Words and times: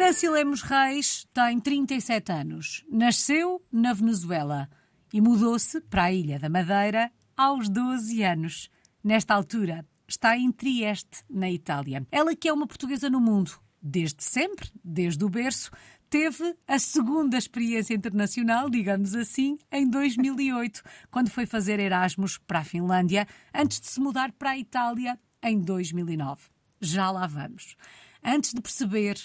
Nancy 0.00 0.30
Lemos 0.30 0.62
Reis 0.62 1.28
tem 1.30 1.60
37 1.60 2.32
anos. 2.32 2.82
Nasceu 2.90 3.62
na 3.70 3.92
Venezuela 3.92 4.66
e 5.12 5.20
mudou-se 5.20 5.78
para 5.82 6.04
a 6.04 6.12
Ilha 6.12 6.38
da 6.38 6.48
Madeira 6.48 7.12
aos 7.36 7.68
12 7.68 8.22
anos. 8.22 8.70
Nesta 9.04 9.34
altura, 9.34 9.86
está 10.08 10.38
em 10.38 10.50
Trieste, 10.50 11.22
na 11.28 11.50
Itália. 11.50 12.06
Ela 12.10 12.34
que 12.34 12.48
é 12.48 12.52
uma 12.52 12.66
portuguesa 12.66 13.10
no 13.10 13.20
mundo, 13.20 13.52
desde 13.80 14.24
sempre, 14.24 14.70
desde 14.82 15.22
o 15.22 15.28
berço, 15.28 15.70
teve 16.08 16.56
a 16.66 16.78
segunda 16.78 17.36
experiência 17.36 17.92
internacional, 17.92 18.70
digamos 18.70 19.14
assim, 19.14 19.58
em 19.70 19.86
2008, 19.86 20.82
quando 21.10 21.28
foi 21.28 21.44
fazer 21.44 21.78
Erasmus 21.78 22.38
para 22.38 22.60
a 22.60 22.64
Finlândia, 22.64 23.28
antes 23.54 23.78
de 23.78 23.86
se 23.86 24.00
mudar 24.00 24.32
para 24.32 24.52
a 24.52 24.58
Itália 24.58 25.18
em 25.42 25.60
2009. 25.60 26.40
Já 26.80 27.10
lá 27.10 27.26
vamos. 27.26 27.76
Antes 28.24 28.54
de 28.54 28.62
perceber 28.62 29.18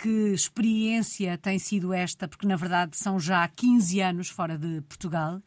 que 0.00 0.32
experiência 0.32 1.36
tem 1.36 1.58
sido 1.58 1.92
esta, 1.92 2.26
porque 2.26 2.46
na 2.46 2.56
verdade 2.56 2.96
são 2.96 3.20
já 3.20 3.46
15 3.46 4.00
anos 4.00 4.28
fora 4.30 4.56
de 4.56 4.80
Portugal. 4.82 5.42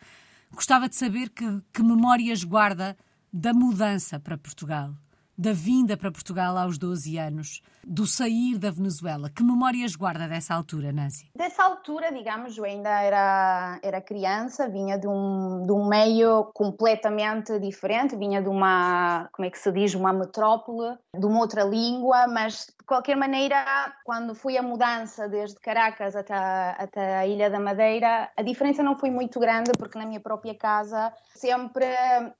Gostava 0.51 0.87
de 0.87 0.95
saber 0.95 1.29
que, 1.29 1.45
que 1.73 1.81
memórias 1.81 2.43
guarda 2.43 2.95
da 3.31 3.51
mudança 3.51 4.19
para 4.19 4.37
Portugal 4.37 4.93
da 5.37 5.51
vinda 5.51 5.97
para 5.97 6.11
Portugal 6.11 6.57
aos 6.57 6.77
12 6.77 7.17
anos, 7.17 7.61
do 7.83 8.05
sair 8.05 8.57
da 8.57 8.71
Venezuela. 8.71 9.29
Que 9.29 9.43
memórias 9.43 9.95
guarda 9.95 10.27
dessa 10.27 10.53
altura, 10.53 10.91
Nancy? 10.91 11.29
Dessa 11.35 11.63
altura, 11.63 12.11
digamos, 12.11 12.57
eu 12.57 12.63
ainda 12.63 13.01
era, 13.01 13.79
era 13.81 14.01
criança, 14.01 14.69
vinha 14.69 14.97
de 14.97 15.07
um, 15.07 15.65
de 15.65 15.71
um 15.71 15.87
meio 15.87 16.45
completamente 16.53 17.59
diferente, 17.59 18.15
vinha 18.15 18.41
de 18.41 18.49
uma, 18.49 19.27
como 19.31 19.45
é 19.45 19.49
que 19.49 19.57
se 19.57 19.71
diz, 19.71 19.93
uma 19.95 20.13
metrópole, 20.13 20.97
de 21.17 21.25
uma 21.25 21.39
outra 21.39 21.63
língua, 21.63 22.27
mas 22.27 22.67
de 22.67 22.85
qualquer 22.85 23.15
maneira, 23.15 23.93
quando 24.05 24.35
fui 24.35 24.57
a 24.57 24.61
mudança 24.61 25.27
desde 25.27 25.59
Caracas 25.59 26.15
até, 26.15 26.35
até 26.35 27.17
a 27.17 27.27
Ilha 27.27 27.49
da 27.49 27.59
Madeira, 27.59 28.29
a 28.35 28.41
diferença 28.41 28.83
não 28.83 28.97
foi 28.97 29.09
muito 29.09 29.39
grande, 29.39 29.71
porque 29.77 29.97
na 29.97 30.05
minha 30.05 30.19
própria 30.19 30.55
casa 30.55 31.11
sempre 31.33 31.85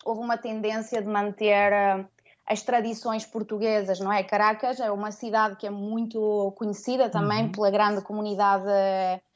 houve 0.06 0.22
uma 0.22 0.38
tendência 0.38 1.02
de 1.02 1.08
manter 1.08 2.08
as 2.46 2.62
tradições 2.62 3.26
portuguesas, 3.26 4.00
não 4.00 4.12
é? 4.12 4.24
Caracas 4.24 4.80
é 4.80 4.92
uma 4.92 5.12
cidade 5.12 5.56
que 5.56 5.68
é 5.68 5.70
muito 5.70 6.54
conhecida 6.58 7.10
também 7.10 7.46
uhum. 7.46 7.52
pela 7.52 7.72
grande 7.72 8.02
comunidade 8.02 8.66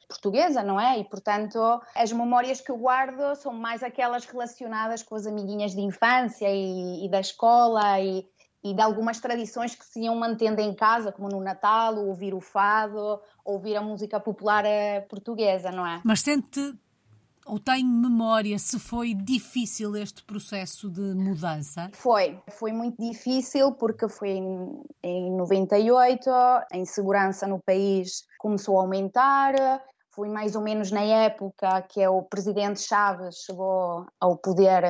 portuguesa, 0.08 0.62
não 0.62 0.80
é? 0.80 0.98
E 0.98 1.04
portanto, 1.04 1.58
as 1.94 2.10
memórias 2.12 2.60
que 2.60 2.70
eu 2.70 2.76
guardo 2.76 3.34
são 3.36 3.52
mais 3.52 3.82
aquelas 3.82 4.24
relacionadas 4.24 5.02
com 5.02 5.14
as 5.14 5.26
amiguinhas 5.26 5.72
de 5.72 5.80
infância 5.80 6.48
e, 6.50 7.04
e 7.04 7.10
da 7.10 7.20
escola 7.20 8.00
e, 8.00 8.26
e 8.64 8.74
de 8.74 8.80
algumas 8.80 9.20
tradições 9.20 9.74
que 9.74 9.84
se 9.84 10.00
iam 10.00 10.16
mantendo 10.16 10.60
em 10.60 10.74
casa, 10.74 11.12
como 11.12 11.28
no 11.28 11.40
Natal, 11.40 11.96
ouvir 11.96 12.34
o 12.34 12.40
fado, 12.40 13.20
ouvir 13.44 13.76
a 13.76 13.82
música 13.82 14.18
popular 14.18 14.64
eh, 14.64 15.02
portuguesa, 15.02 15.70
não 15.70 15.86
é? 15.86 16.00
Mas 16.04 16.20
sente 16.20 16.74
ou 17.48 17.58
tem 17.58 17.84
memória 17.84 18.58
se 18.58 18.78
foi 18.78 19.14
difícil 19.14 19.96
este 19.96 20.22
processo 20.22 20.90
de 20.90 21.14
mudança? 21.14 21.90
Foi, 21.92 22.38
foi 22.50 22.72
muito 22.72 22.96
difícil 23.02 23.72
porque 23.72 24.08
foi 24.08 24.30
em, 24.30 24.82
em 25.02 25.36
98, 25.36 26.30
a 26.30 26.66
insegurança 26.74 27.46
no 27.46 27.60
país 27.60 28.24
começou 28.38 28.78
a 28.78 28.82
aumentar, 28.82 29.54
foi 30.18 30.28
mais 30.28 30.56
ou 30.56 30.62
menos 30.62 30.90
na 30.90 31.02
época 31.02 31.80
que 31.82 32.04
o 32.06 32.22
presidente 32.22 32.80
Chaves 32.80 33.36
chegou 33.46 34.04
ao 34.20 34.36
poder 34.36 34.82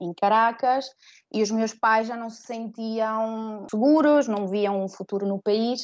em 0.00 0.14
Caracas 0.14 0.86
e 1.30 1.42
os 1.42 1.50
meus 1.50 1.74
pais 1.74 2.08
já 2.08 2.16
não 2.16 2.30
se 2.30 2.42
sentiam 2.42 3.66
seguros, 3.70 4.26
não 4.26 4.48
viam 4.48 4.82
um 4.82 4.88
futuro 4.88 5.26
no 5.26 5.38
país 5.38 5.82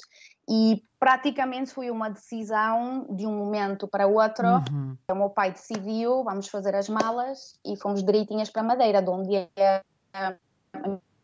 e 0.48 0.82
praticamente 0.98 1.72
foi 1.72 1.90
uma 1.90 2.08
decisão 2.08 3.06
de 3.10 3.26
um 3.26 3.36
momento 3.36 3.88
para 3.88 4.06
o 4.06 4.14
outro. 4.14 4.46
Uhum. 4.46 4.96
O 5.10 5.14
meu 5.14 5.30
pai 5.30 5.52
decidiu, 5.52 6.22
vamos 6.24 6.48
fazer 6.48 6.74
as 6.74 6.88
malas 6.88 7.58
e 7.64 7.76
fomos 7.76 8.02
direitinhas 8.02 8.50
para 8.50 8.62
Madeira, 8.62 9.02
de 9.02 9.10
onde 9.10 9.34
é 9.56 9.82
a 10.12 10.36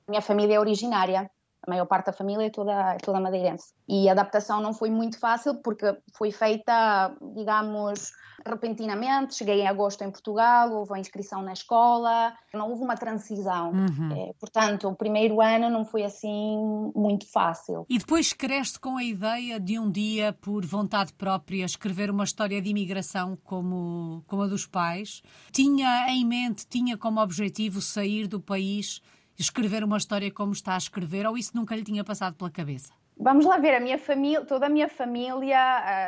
minha 0.08 0.20
família 0.20 0.56
é 0.56 0.60
originária. 0.60 1.30
A 1.66 1.70
maior 1.70 1.86
parte 1.86 2.06
da 2.06 2.12
família 2.12 2.46
é 2.46 2.50
toda, 2.50 2.94
é 2.94 2.98
toda 2.98 3.20
madeirense. 3.20 3.72
E 3.88 4.08
a 4.08 4.12
adaptação 4.12 4.60
não 4.60 4.74
foi 4.74 4.90
muito 4.90 5.18
fácil 5.18 5.54
porque 5.62 5.96
foi 6.12 6.32
feita, 6.32 7.14
digamos, 7.36 8.10
repentinamente. 8.44 9.36
Cheguei 9.36 9.60
em 9.60 9.68
agosto 9.68 10.02
em 10.02 10.10
Portugal, 10.10 10.72
houve 10.72 10.94
a 10.94 10.98
inscrição 10.98 11.40
na 11.40 11.52
escola, 11.52 12.34
não 12.52 12.70
houve 12.70 12.82
uma 12.82 12.96
transição. 12.96 13.70
Uhum. 13.70 14.12
É, 14.12 14.32
portanto, 14.40 14.88
o 14.88 14.96
primeiro 14.96 15.40
ano 15.40 15.70
não 15.70 15.84
foi 15.84 16.02
assim 16.02 16.90
muito 16.94 17.30
fácil. 17.30 17.86
E 17.88 17.98
depois 17.98 18.32
cresce 18.32 18.78
com 18.78 18.96
a 18.96 19.04
ideia 19.04 19.60
de 19.60 19.78
um 19.78 19.90
dia, 19.90 20.32
por 20.32 20.66
vontade 20.66 21.12
própria, 21.12 21.64
escrever 21.64 22.10
uma 22.10 22.24
história 22.24 22.60
de 22.60 22.70
imigração 22.70 23.36
como, 23.44 24.24
como 24.26 24.42
a 24.42 24.46
dos 24.48 24.66
pais. 24.66 25.22
Tinha 25.52 26.08
em 26.08 26.24
mente, 26.24 26.66
tinha 26.66 26.98
como 26.98 27.20
objetivo 27.20 27.80
sair 27.80 28.26
do 28.26 28.40
país 28.40 29.00
escrever 29.38 29.84
uma 29.84 29.96
história 29.96 30.30
como 30.30 30.52
está 30.52 30.74
a 30.74 30.78
escrever 30.78 31.26
ou 31.26 31.36
isso 31.36 31.52
nunca 31.54 31.74
lhe 31.74 31.82
tinha 31.82 32.04
passado 32.04 32.34
pela 32.34 32.50
cabeça? 32.50 32.92
Vamos 33.18 33.44
lá 33.44 33.58
ver, 33.58 33.74
a 33.74 33.80
minha 33.80 33.98
família, 33.98 34.44
toda 34.44 34.66
a 34.66 34.68
minha 34.68 34.88
família, 34.88 35.58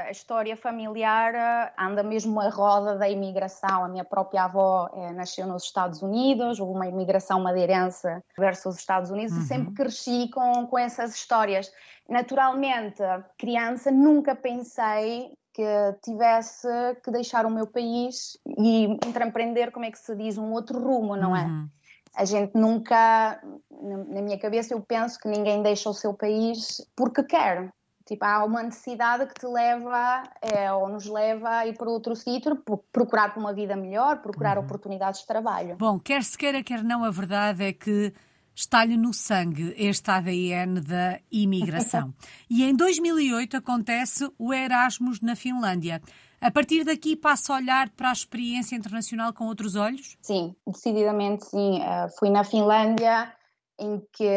a 0.06 0.10
história 0.10 0.56
familiar 0.56 1.72
anda 1.78 2.02
mesmo 2.02 2.40
a 2.40 2.48
roda 2.48 2.96
da 2.96 3.08
imigração. 3.08 3.84
A 3.84 3.88
minha 3.88 4.04
própria 4.04 4.44
avó 4.44 4.90
é, 4.92 5.12
nasceu 5.12 5.46
nos 5.46 5.64
Estados 5.64 6.02
Unidos, 6.02 6.58
houve 6.58 6.74
uma 6.74 6.88
imigração 6.88 7.40
madeirense 7.40 8.08
versus 8.38 8.74
os 8.74 8.80
Estados 8.80 9.10
Unidos 9.10 9.34
uhum. 9.36 9.42
e 9.42 9.46
sempre 9.46 9.74
cresci 9.74 10.28
com, 10.32 10.66
com 10.66 10.78
essas 10.78 11.14
histórias. 11.14 11.70
Naturalmente, 12.08 13.02
criança, 13.38 13.90
nunca 13.90 14.34
pensei 14.34 15.32
que 15.52 15.62
tivesse 16.02 16.66
que 17.04 17.12
deixar 17.12 17.46
o 17.46 17.50
meu 17.50 17.66
país 17.66 18.36
e 18.58 18.86
empreender, 19.06 19.70
como 19.70 19.84
é 19.84 19.90
que 19.90 19.98
se 19.98 20.16
diz, 20.16 20.36
um 20.36 20.50
outro 20.52 20.80
rumo, 20.80 21.16
não 21.16 21.36
é? 21.36 21.44
Uhum 21.44 21.68
a 22.16 22.24
gente 22.24 22.54
nunca, 22.54 23.40
na 23.70 24.22
minha 24.22 24.38
cabeça, 24.38 24.74
eu 24.74 24.80
penso 24.80 25.18
que 25.18 25.28
ninguém 25.28 25.62
deixa 25.62 25.90
o 25.90 25.94
seu 25.94 26.14
país 26.14 26.80
porque 26.96 27.22
quer. 27.24 27.70
Tipo, 28.06 28.24
há 28.24 28.44
uma 28.44 28.62
necessidade 28.62 29.26
que 29.26 29.34
te 29.34 29.46
leva, 29.46 30.22
é, 30.42 30.70
ou 30.72 30.88
nos 30.90 31.06
leva 31.06 31.48
a 31.48 31.66
ir 31.66 31.74
para 31.76 31.88
outro 31.88 32.14
sítio, 32.14 32.62
procurar 32.92 33.32
por 33.32 33.40
uma 33.40 33.54
vida 33.54 33.74
melhor, 33.74 34.20
procurar 34.20 34.58
uhum. 34.58 34.64
oportunidades 34.64 35.20
de 35.20 35.26
trabalho. 35.26 35.76
Bom, 35.76 35.98
quer 35.98 36.22
se 36.22 36.36
queira, 36.36 36.62
quer 36.62 36.84
não, 36.84 37.02
a 37.02 37.10
verdade 37.10 37.64
é 37.64 37.72
que 37.72 38.12
está-lhe 38.54 38.96
no 38.96 39.12
sangue 39.12 39.74
este 39.76 40.10
ADN 40.10 40.80
da 40.80 41.18
imigração. 41.32 42.14
e 42.48 42.62
em 42.62 42.76
2008 42.76 43.56
acontece 43.56 44.30
o 44.38 44.52
Erasmus 44.52 45.20
na 45.20 45.34
Finlândia. 45.34 46.02
A 46.44 46.50
partir 46.50 46.84
daqui 46.84 47.16
passa 47.16 47.54
a 47.54 47.56
olhar 47.56 47.88
para 47.96 48.10
a 48.10 48.12
experiência 48.12 48.76
internacional 48.76 49.32
com 49.32 49.46
outros 49.46 49.76
olhos? 49.76 50.14
Sim, 50.20 50.54
decididamente 50.66 51.46
sim. 51.46 51.80
Uh, 51.80 52.18
fui 52.18 52.28
na 52.28 52.44
Finlândia 52.44 53.34
em 53.80 53.98
que 54.12 54.28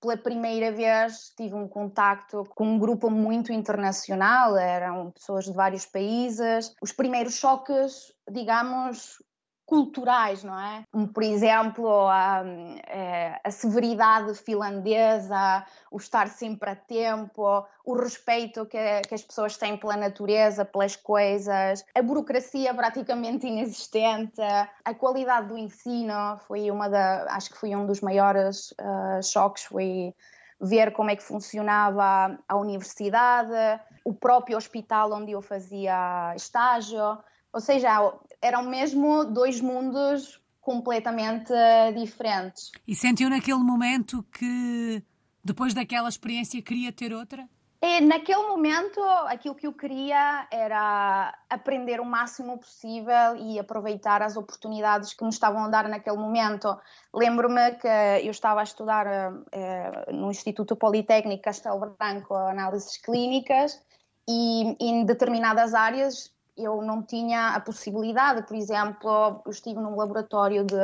pela 0.00 0.16
primeira 0.16 0.70
vez 0.70 1.32
tive 1.36 1.56
um 1.56 1.66
contacto 1.66 2.46
com 2.54 2.64
um 2.64 2.78
grupo 2.78 3.10
muito 3.10 3.52
internacional, 3.52 4.56
eram 4.56 5.10
pessoas 5.10 5.44
de 5.44 5.52
vários 5.52 5.84
países. 5.84 6.72
Os 6.80 6.92
primeiros 6.92 7.34
choques, 7.34 8.12
digamos, 8.30 9.16
culturais, 9.70 10.42
não 10.42 10.58
é? 10.58 10.82
Por 11.14 11.22
exemplo, 11.22 12.08
a, 12.08 12.42
é, 12.88 13.40
a, 13.44 13.50
severidade 13.52 14.34
finlandesa, 14.34 15.64
o 15.92 15.96
estar 15.96 16.26
sempre 16.26 16.70
a 16.70 16.74
tempo, 16.74 17.64
o 17.84 17.94
respeito 17.94 18.66
que, 18.66 19.00
que, 19.02 19.14
as 19.14 19.22
pessoas 19.22 19.56
têm 19.56 19.76
pela 19.76 19.96
natureza, 19.96 20.64
pelas 20.64 20.96
coisas, 20.96 21.84
a 21.94 22.02
burocracia 22.02 22.74
praticamente 22.74 23.46
inexistente, 23.46 24.42
a 24.84 24.92
qualidade 24.92 25.46
do 25.46 25.56
ensino 25.56 26.36
foi 26.48 26.68
uma 26.68 26.88
da, 26.88 27.26
acho 27.30 27.50
que 27.50 27.56
foi 27.56 27.76
um 27.76 27.86
dos 27.86 28.00
maiores 28.00 28.72
uh, 28.72 29.22
choques, 29.22 29.62
foi 29.62 30.12
ver 30.60 30.92
como 30.92 31.10
é 31.10 31.16
que 31.16 31.22
funcionava 31.22 32.36
a 32.48 32.56
universidade, 32.56 33.80
o 34.04 34.12
próprio 34.12 34.56
hospital 34.56 35.12
onde 35.12 35.30
eu 35.30 35.40
fazia 35.40 36.34
estágio, 36.34 37.18
ou 37.52 37.60
seja, 37.60 38.12
eram 38.42 38.62
mesmo 38.68 39.24
dois 39.24 39.60
mundos 39.60 40.40
completamente 40.60 41.52
eh, 41.52 41.92
diferentes. 41.92 42.70
E 42.86 42.94
sentiu 42.94 43.28
naquele 43.28 43.58
momento 43.58 44.22
que 44.32 45.02
depois 45.42 45.74
daquela 45.74 46.08
experiência 46.08 46.60
queria 46.62 46.92
ter 46.92 47.12
outra? 47.12 47.48
E 47.82 48.02
naquele 48.02 48.42
momento, 48.42 49.00
aquilo 49.26 49.54
que 49.54 49.66
eu 49.66 49.72
queria 49.72 50.46
era 50.50 51.34
aprender 51.48 51.98
o 51.98 52.04
máximo 52.04 52.58
possível 52.58 53.36
e 53.36 53.58
aproveitar 53.58 54.20
as 54.20 54.36
oportunidades 54.36 55.14
que 55.14 55.24
me 55.24 55.30
estavam 55.30 55.64
a 55.64 55.68
dar 55.68 55.88
naquele 55.88 56.18
momento. 56.18 56.78
Lembro-me 57.12 57.72
que 57.76 57.88
eu 58.22 58.30
estava 58.30 58.60
a 58.60 58.64
estudar 58.64 59.06
eh, 59.50 60.12
no 60.12 60.30
Instituto 60.30 60.76
Politécnico 60.76 61.42
Castelo 61.42 61.96
Branco 61.98 62.34
análises 62.34 62.98
clínicas 62.98 63.82
e 64.28 64.76
em 64.78 65.06
determinadas 65.06 65.72
áreas 65.72 66.30
eu 66.62 66.82
não 66.82 67.02
tinha 67.02 67.48
a 67.48 67.60
possibilidade, 67.60 68.42
por 68.42 68.56
exemplo, 68.56 69.42
eu 69.44 69.50
estive 69.50 69.80
num 69.80 69.96
laboratório 69.96 70.64
de, 70.64 70.76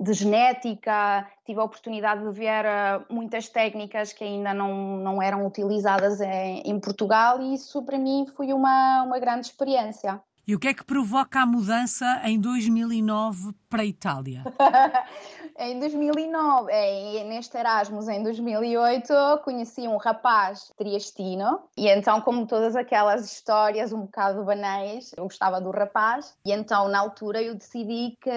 de 0.00 0.12
genética, 0.12 1.26
tive 1.44 1.60
a 1.60 1.64
oportunidade 1.64 2.24
de 2.24 2.30
ver 2.30 2.64
uh, 2.64 3.04
muitas 3.12 3.48
técnicas 3.48 4.12
que 4.12 4.24
ainda 4.24 4.52
não, 4.54 4.96
não 4.96 5.22
eram 5.22 5.46
utilizadas 5.46 6.20
em, 6.20 6.60
em 6.60 6.80
Portugal 6.80 7.40
e 7.40 7.54
isso 7.54 7.82
para 7.82 7.98
mim 7.98 8.26
foi 8.36 8.52
uma, 8.52 9.02
uma 9.02 9.18
grande 9.18 9.46
experiência. 9.46 10.20
E 10.46 10.54
o 10.54 10.58
que 10.58 10.68
é 10.68 10.74
que 10.74 10.84
provoca 10.84 11.40
a 11.40 11.46
mudança 11.46 12.04
em 12.24 12.38
2009 12.38 13.54
para 13.70 13.80
a 13.80 13.86
Itália? 13.86 14.44
em 15.58 15.78
2009, 15.78 16.70
em, 16.70 17.24
neste 17.28 17.56
Erasmus 17.56 18.08
em 18.08 18.22
2008, 18.22 19.12
conheci 19.42 19.88
um 19.88 19.96
rapaz 19.96 20.70
triestino. 20.76 21.60
E 21.78 21.88
então, 21.88 22.20
como 22.20 22.46
todas 22.46 22.76
aquelas 22.76 23.24
histórias 23.24 23.90
um 23.90 24.02
bocado 24.02 24.44
banais, 24.44 25.12
eu 25.16 25.24
gostava 25.24 25.62
do 25.62 25.70
rapaz. 25.70 26.36
E 26.44 26.52
então, 26.52 26.88
na 26.88 26.98
altura, 26.98 27.40
eu 27.40 27.54
decidi 27.54 28.18
que 28.20 28.30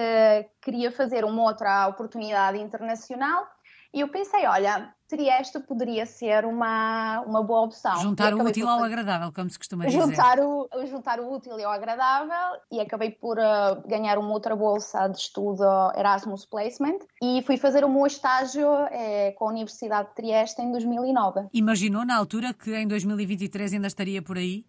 queria 0.62 0.90
fazer 0.90 1.26
uma 1.26 1.42
outra 1.42 1.88
oportunidade 1.88 2.58
internacional 2.58 3.46
e 3.92 4.00
eu 4.00 4.08
pensei, 4.08 4.46
olha, 4.46 4.94
Trieste 5.08 5.58
poderia 5.60 6.04
ser 6.04 6.44
uma, 6.44 7.20
uma 7.22 7.42
boa 7.42 7.62
opção. 7.62 7.96
Juntar 8.02 8.34
o 8.34 8.42
útil 8.42 8.68
ao 8.68 8.84
agradável, 8.84 9.32
como 9.32 9.48
se 9.48 9.58
costuma 9.58 9.86
dizer. 9.86 9.98
Juntar 9.98 10.38
o, 10.38 10.68
juntar 10.86 11.18
o 11.18 11.32
útil 11.32 11.54
ao 11.54 11.72
agradável 11.72 12.60
e 12.70 12.78
acabei 12.80 13.10
por 13.10 13.38
uh, 13.38 13.88
ganhar 13.88 14.18
uma 14.18 14.30
outra 14.30 14.54
bolsa 14.54 15.08
de 15.08 15.16
estudo 15.16 15.64
Erasmus 15.96 16.44
Placement 16.44 16.98
e 17.22 17.42
fui 17.42 17.56
fazer 17.56 17.84
o 17.84 17.88
meu 17.88 18.06
estágio 18.06 18.68
eh, 18.90 19.32
com 19.32 19.46
a 19.46 19.48
Universidade 19.48 20.10
de 20.10 20.14
Trieste 20.14 20.60
em 20.60 20.70
2009. 20.70 21.48
Imaginou 21.54 22.04
na 22.04 22.16
altura 22.16 22.52
que 22.52 22.76
em 22.76 22.86
2023 22.86 23.72
ainda 23.72 23.86
estaria 23.86 24.20
por 24.20 24.36
aí? 24.36 24.66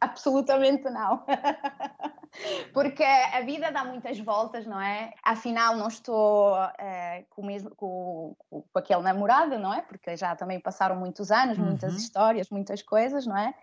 Absolutamente 0.00 0.84
não. 0.84 1.24
Porque 2.72 3.02
a 3.02 3.40
vida 3.40 3.70
dá 3.70 3.84
muitas 3.84 4.18
voltas, 4.18 4.66
não 4.66 4.80
é? 4.80 5.12
Afinal, 5.22 5.76
não 5.76 5.88
estou 5.88 6.54
uh, 6.54 7.26
com, 7.30 7.44
mesmo, 7.44 7.74
com, 7.74 8.36
com, 8.50 8.64
aquele 8.74 9.02
namorado, 9.02 9.58
não 9.58 9.72
é? 9.72 9.82
Porque 9.82 10.16
já 10.16 10.34
também 10.36 10.60
passaram 10.60 10.96
muitos 10.96 11.30
anos, 11.30 11.58
uhum. 11.58 11.64
muitas 11.64 11.94
histórias, 11.94 12.50
muitas 12.50 12.82
coisas, 12.82 13.26
não 13.26 13.36
é? 13.36 13.54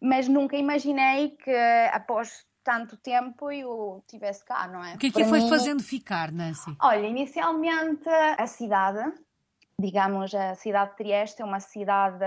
Mas 0.00 0.28
nunca 0.28 0.56
imaginei 0.56 1.30
que 1.30 1.54
após 1.92 2.44
tanto 2.62 2.96
tempo 2.96 3.50
eu 3.50 4.02
estivesse 4.06 4.44
cá, 4.44 4.66
não 4.66 4.82
é? 4.82 4.94
O 4.94 4.98
que 4.98 5.08
é 5.08 5.10
que 5.10 5.24
foi 5.24 5.40
mim... 5.40 5.48
fazendo 5.48 5.82
ficar, 5.82 6.32
Nancy? 6.32 6.74
Olha, 6.80 7.06
inicialmente 7.06 8.08
a 8.08 8.46
cidade, 8.46 9.12
digamos, 9.78 10.34
a 10.34 10.54
cidade 10.54 10.92
de 10.92 10.96
Trieste 10.96 11.42
é 11.42 11.44
uma 11.44 11.60
cidade 11.60 12.24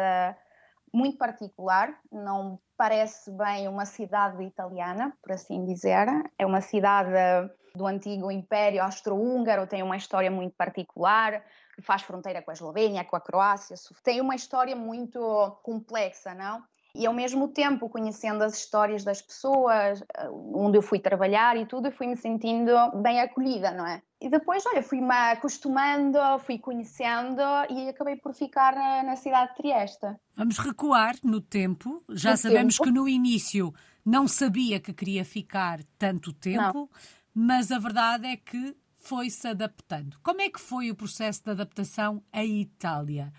muito 0.94 1.18
particular, 1.18 2.00
não 2.12 2.60
parece 2.78 3.32
bem 3.32 3.68
uma 3.68 3.86
cidade 3.86 4.44
italiana, 4.44 5.18
por 5.22 5.32
assim 5.32 5.66
dizer. 5.66 6.08
É 6.38 6.46
uma 6.46 6.62
cidade 6.62 7.12
do 7.76 7.86
antigo 7.86 8.32
Império 8.32 8.84
Austro-Húngaro, 8.84 9.68
tem 9.68 9.84
uma 9.84 9.98
história 9.98 10.32
muito 10.32 10.56
particular, 10.56 11.44
que 11.76 11.82
faz 11.82 12.02
fronteira 12.02 12.42
com 12.42 12.52
a 12.52 12.54
Eslovénia, 12.54 13.04
com 13.04 13.16
a 13.16 13.22
Croácia, 13.22 13.76
tem 14.04 14.20
uma 14.20 14.36
história 14.36 14.76
muito 14.76 15.20
complexa, 15.64 16.34
não? 16.34 16.64
E 16.96 17.06
ao 17.06 17.14
mesmo 17.14 17.50
tempo, 17.50 17.90
conhecendo 17.90 18.44
as 18.44 18.56
histórias 18.56 19.04
das 19.04 19.22
pessoas, 19.22 20.02
eh, 20.02 20.30
onde 20.30 20.80
eu 20.80 20.82
fui 20.82 20.98
trabalhar 20.98 21.56
e 21.56 21.66
tudo, 21.68 21.90
eu 21.90 21.92
fui 21.92 22.08
me 22.08 22.18
sentindo 22.18 22.74
bem 22.96 23.22
acolhida, 23.22 23.72
não 23.72 23.86
é? 23.86 24.02
E 24.20 24.30
depois, 24.30 24.64
olha, 24.66 24.82
fui-me 24.82 25.14
acostumando, 25.14 26.18
fui 26.44 26.58
conhecendo 26.58 27.42
e 27.70 27.88
acabei 27.88 28.16
por 28.16 28.34
ficar 28.34 28.74
na, 28.74 29.04
na 29.04 29.16
cidade 29.16 29.52
de 29.52 29.58
Trieste. 29.58 30.08
Vamos 30.36 30.58
recuar 30.58 31.16
no 31.24 31.40
tempo. 31.40 32.04
Já 32.10 32.32
no 32.32 32.38
sabemos 32.38 32.78
tempo. 32.78 32.86
que 32.86 32.92
no 32.92 33.08
início 33.08 33.74
não 34.04 34.28
sabia 34.28 34.80
que 34.80 34.92
queria 34.92 35.24
ficar 35.24 35.84
tanto 36.00 36.34
tempo, 36.34 36.80
não. 36.80 36.90
mas 37.34 37.72
a 37.72 37.78
verdade 37.78 38.26
é 38.26 38.38
que 38.38 38.76
foi-se 38.96 39.48
adaptando. 39.48 40.18
Como 40.24 40.42
é 40.42 40.50
que 40.50 40.60
foi 40.60 40.90
o 40.90 40.96
processo 40.96 41.44
de 41.44 41.52
adaptação 41.52 42.24
à 42.34 42.44
Itália? 42.44 43.32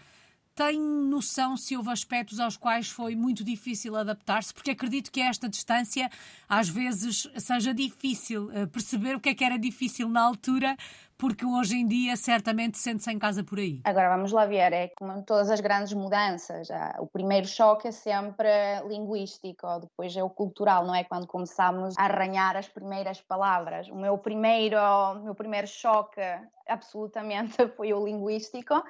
Tem 0.59 0.81
noção 0.81 1.57
se 1.57 1.77
houve 1.77 1.89
aspectos 1.91 2.41
aos 2.41 2.57
quais 2.57 2.91
foi 2.91 3.15
muito 3.15 3.45
difícil 3.45 3.95
adaptar-se? 3.95 4.53
Porque 4.53 4.73
acredito 4.73 5.13
que 5.13 5.23
a 5.23 5.29
esta 5.29 5.49
distância 5.49 6.11
às 6.49 6.69
vezes 6.69 7.31
seja 7.37 7.73
difícil 7.73 8.51
eh, 8.51 8.67
perceber 8.67 9.15
o 9.15 9.21
que 9.21 9.29
é 9.29 9.35
que 9.37 9.45
era 9.45 9.57
difícil 9.57 10.09
na 10.09 10.21
altura, 10.21 10.77
porque 11.17 11.47
hoje 11.47 11.77
em 11.77 11.87
dia 11.87 12.17
certamente 12.17 12.77
sente-se 12.77 13.09
em 13.09 13.21
casa 13.21 13.45
por 13.45 13.61
aí. 13.61 13.81
Agora 13.85 14.09
vamos 14.09 14.33
lá 14.33 14.47
ver, 14.47 14.73
é 14.73 14.89
como 14.99 15.23
todas 15.23 15.49
as 15.49 15.61
grandes 15.61 15.93
mudanças, 15.93 16.67
o 16.99 17.07
primeiro 17.07 17.47
choque 17.47 17.87
é 17.87 17.93
sempre 17.93 18.49
linguístico, 18.89 19.65
depois 19.81 20.17
é 20.17 20.25
o 20.25 20.31
cultural, 20.31 20.85
não 20.85 20.95
é? 20.95 21.05
Quando 21.05 21.29
começamos 21.29 21.97
a 21.97 22.03
arranhar 22.03 22.57
as 22.57 22.67
primeiras 22.67 23.21
palavras. 23.21 23.89
O 23.89 23.95
meu 23.95 24.19
primeiro, 24.19 24.77
o 24.77 25.23
meu 25.23 25.37
primeiro 25.37 25.69
choque 25.69 26.21
absolutamente 26.67 27.57
foi 27.77 27.93
o 27.95 28.05
linguístico 28.05 28.83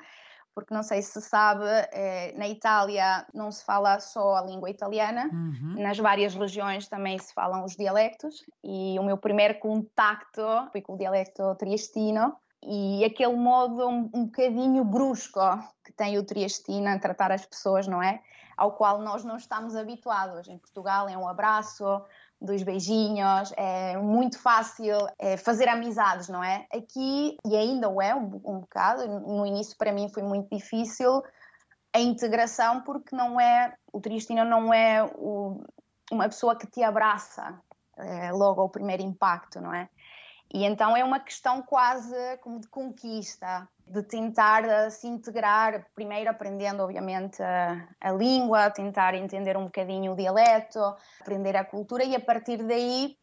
porque 0.58 0.74
não 0.74 0.82
sei 0.82 1.00
se 1.02 1.20
sabe, 1.22 1.64
eh, 1.92 2.34
na 2.36 2.48
Itália 2.48 3.24
não 3.32 3.48
se 3.52 3.64
fala 3.64 4.00
só 4.00 4.34
a 4.34 4.42
língua 4.42 4.68
italiana, 4.68 5.30
uhum. 5.32 5.80
nas 5.80 5.96
várias 5.98 6.34
regiões 6.34 6.88
também 6.88 7.16
se 7.16 7.32
falam 7.32 7.64
os 7.64 7.76
dialectos, 7.76 8.44
e 8.64 8.98
o 8.98 9.04
meu 9.04 9.16
primeiro 9.16 9.56
contacto 9.60 10.42
foi 10.72 10.80
com 10.80 10.94
o 10.94 10.98
dialecto 10.98 11.54
triestino, 11.54 12.34
e 12.60 13.04
aquele 13.04 13.36
modo 13.36 13.86
um, 13.86 14.10
um 14.12 14.24
bocadinho 14.24 14.82
brusco 14.82 15.38
que 15.84 15.92
tem 15.92 16.18
o 16.18 16.24
triestino 16.24 16.88
a 16.88 16.98
tratar 16.98 17.30
as 17.30 17.46
pessoas, 17.46 17.86
não 17.86 18.02
é? 18.02 18.20
Ao 18.58 18.72
qual 18.72 18.98
nós 19.00 19.24
não 19.24 19.36
estamos 19.36 19.74
habituados. 19.74 20.48
Em 20.48 20.58
Portugal 20.58 21.08
é 21.08 21.16
um 21.16 21.28
abraço, 21.28 21.84
dos 22.40 22.62
beijinhos, 22.62 23.52
é 23.56 23.96
muito 23.96 24.38
fácil 24.38 24.94
é, 25.18 25.36
fazer 25.36 25.68
amizades, 25.68 26.28
não 26.28 26.42
é? 26.42 26.66
Aqui, 26.72 27.36
e 27.44 27.56
ainda 27.56 27.88
o 27.88 28.00
é 28.00 28.14
um, 28.14 28.40
um 28.44 28.60
bocado, 28.60 29.08
no 29.08 29.44
início 29.44 29.76
para 29.76 29.92
mim 29.92 30.08
foi 30.08 30.22
muito 30.22 30.48
difícil 30.54 31.22
a 31.92 31.98
integração 31.98 32.82
porque 32.82 33.16
não 33.16 33.40
é, 33.40 33.74
o 33.92 34.00
Tristino 34.00 34.44
não 34.44 34.72
é 34.72 35.04
o, 35.16 35.60
uma 36.12 36.28
pessoa 36.28 36.56
que 36.56 36.66
te 36.66 36.82
abraça 36.82 37.60
é, 37.96 38.30
logo 38.30 38.60
ao 38.60 38.68
primeiro 38.68 39.02
impacto, 39.02 39.60
não 39.60 39.74
é? 39.74 39.88
E 40.52 40.64
então 40.64 40.96
é 40.96 41.04
uma 41.04 41.20
questão 41.20 41.60
quase 41.60 42.16
como 42.38 42.58
de 42.58 42.68
conquista, 42.68 43.68
de 43.86 44.02
tentar 44.02 44.64
uh, 44.64 44.90
se 44.90 45.06
integrar, 45.06 45.86
primeiro 45.94 46.30
aprendendo, 46.30 46.82
obviamente, 46.82 47.42
a, 47.42 47.86
a, 48.00 48.12
língua, 48.12 48.70
tentar 48.70 49.14
entender 49.14 49.56
um 49.56 49.64
bocadinho 49.64 50.12
o 50.12 50.16
dialeto, 50.16 50.80
aprender 51.20 51.56
a 51.56 51.64
cultura 51.64 52.04
e 52.04 52.14
a 52.14 52.20
partir 52.20 52.62
daí 52.64 53.16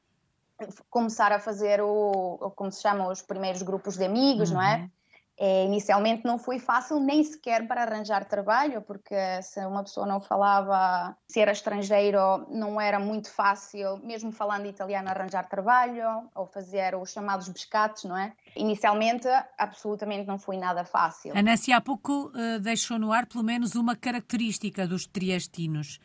começar 0.89 1.32
a 1.32 1.39
fazer 1.39 1.82
o, 1.82 2.53
como 2.55 2.72
se 2.72 2.82
chama, 2.82 3.10
os 3.10 3.22
primeiros 3.22 3.62
grupos 3.62 3.98
de 3.98 4.05
amigos, 4.05 4.50
uhum. 4.50 4.55
não 4.55 4.63
é? 4.63 4.89
É, 5.38 5.65
inicialmente 5.65 6.24
não 6.24 6.39
foi 6.39 6.60
fácil 6.60 7.00
nem 7.00 7.22
sequer 7.22 7.68
para 7.68 7.84
arranjar 7.84 8.24
trabalho, 8.24 8.82
porque 8.82 9.15
se 9.42 9.65
uma 9.65 9.84
pessoa 9.84 10.08
não 10.08 10.22
falava, 10.22 11.15
se 11.27 11.42
era 11.42 11.51
estrangeiro, 11.51 12.46
não 12.50 12.80
era 12.80 13.00
muito 13.00 13.30
fácil, 13.30 13.98
mesmo 13.98 14.32
falando 14.32 14.65
italiano, 14.65 15.10
arranjar 15.10 15.50
trabalho 15.50 16.30
ou 16.34 16.46
fazer 16.46 16.96
os 16.96 17.12
chamados 17.12 17.50
pescados, 17.50 18.06
não 18.06 18.18
é? 18.18 18.32
Inicialmente, 18.56 19.27
absolutamente 19.58 20.25
não 20.25 20.39
foi 20.39 20.56
nada 20.58 20.86
fácil. 20.86 21.38
A 21.38 21.42
Nancy 21.42 21.74
há 21.74 21.82
pouco 21.82 22.32
uh, 22.34 22.60
deixou 22.62 22.98
no 22.98 23.12
ar 23.12 23.25
pelo 23.25 23.44
menos 23.44 23.75
uma 23.75 23.96
característica 23.96 24.88
dos 24.88 25.06
triestinos. 25.06 26.00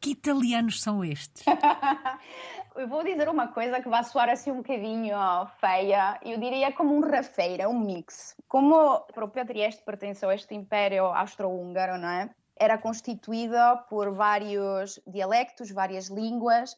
Que 0.00 0.10
italianos 0.10 0.82
são 0.82 1.02
estes? 1.04 1.44
eu 2.76 2.88
vou 2.88 3.04
dizer 3.04 3.28
uma 3.28 3.48
coisa 3.48 3.80
que 3.80 3.88
vai 3.88 4.02
soar 4.04 4.28
assim 4.28 4.50
um 4.50 4.56
bocadinho 4.56 5.16
feia, 5.60 6.18
eu 6.22 6.38
diria 6.38 6.72
como 6.72 6.96
um 6.96 7.00
rafeira, 7.00 7.68
um 7.68 7.78
mix. 7.78 8.36
Como 8.48 8.74
o 8.74 9.00
próprio 9.00 9.46
Trieste 9.46 9.82
pertenceu 9.82 10.28
a 10.28 10.34
este 10.34 10.54
império 10.54 11.04
austro-húngaro, 11.06 11.98
não 11.98 12.08
é? 12.08 12.30
Era 12.56 12.78
constituída 12.78 13.76
por 13.88 14.12
vários 14.12 15.00
dialectos, 15.06 15.70
várias 15.70 16.08
línguas, 16.08 16.76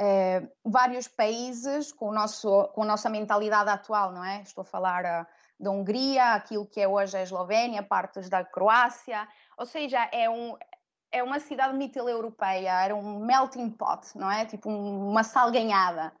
eh, 0.00 0.42
vários 0.64 1.08
países 1.08 1.92
com, 1.92 2.08
o 2.08 2.12
nosso, 2.12 2.68
com 2.68 2.82
a 2.82 2.86
nossa 2.86 3.10
mentalidade 3.10 3.68
atual, 3.70 4.12
não 4.12 4.24
é? 4.24 4.42
Estou 4.42 4.62
a 4.62 4.64
falar 4.64 5.04
uh, 5.04 5.26
da 5.58 5.70
Hungria, 5.70 6.34
aquilo 6.34 6.64
que 6.64 6.80
é 6.80 6.86
hoje 6.86 7.16
a 7.16 7.22
Eslovénia, 7.22 7.82
partes 7.82 8.28
da 8.28 8.44
Croácia, 8.44 9.26
ou 9.56 9.66
seja, 9.66 10.08
é 10.12 10.30
um, 10.30 10.56
é 11.10 11.22
uma 11.22 11.40
cidade 11.40 11.76
mitilo-europeia, 11.76 12.82
era 12.82 12.94
um 12.94 13.20
melting 13.24 13.70
pot, 13.70 14.06
não 14.16 14.30
é? 14.30 14.44
Tipo 14.44 14.70
um, 14.70 15.10
uma 15.10 15.22
salganhada. 15.22 16.12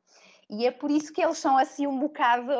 E 0.50 0.66
é 0.66 0.70
por 0.70 0.90
isso 0.90 1.12
que 1.12 1.22
eles 1.22 1.38
são 1.38 1.58
assim 1.58 1.86
um 1.86 1.98
bocado 1.98 2.52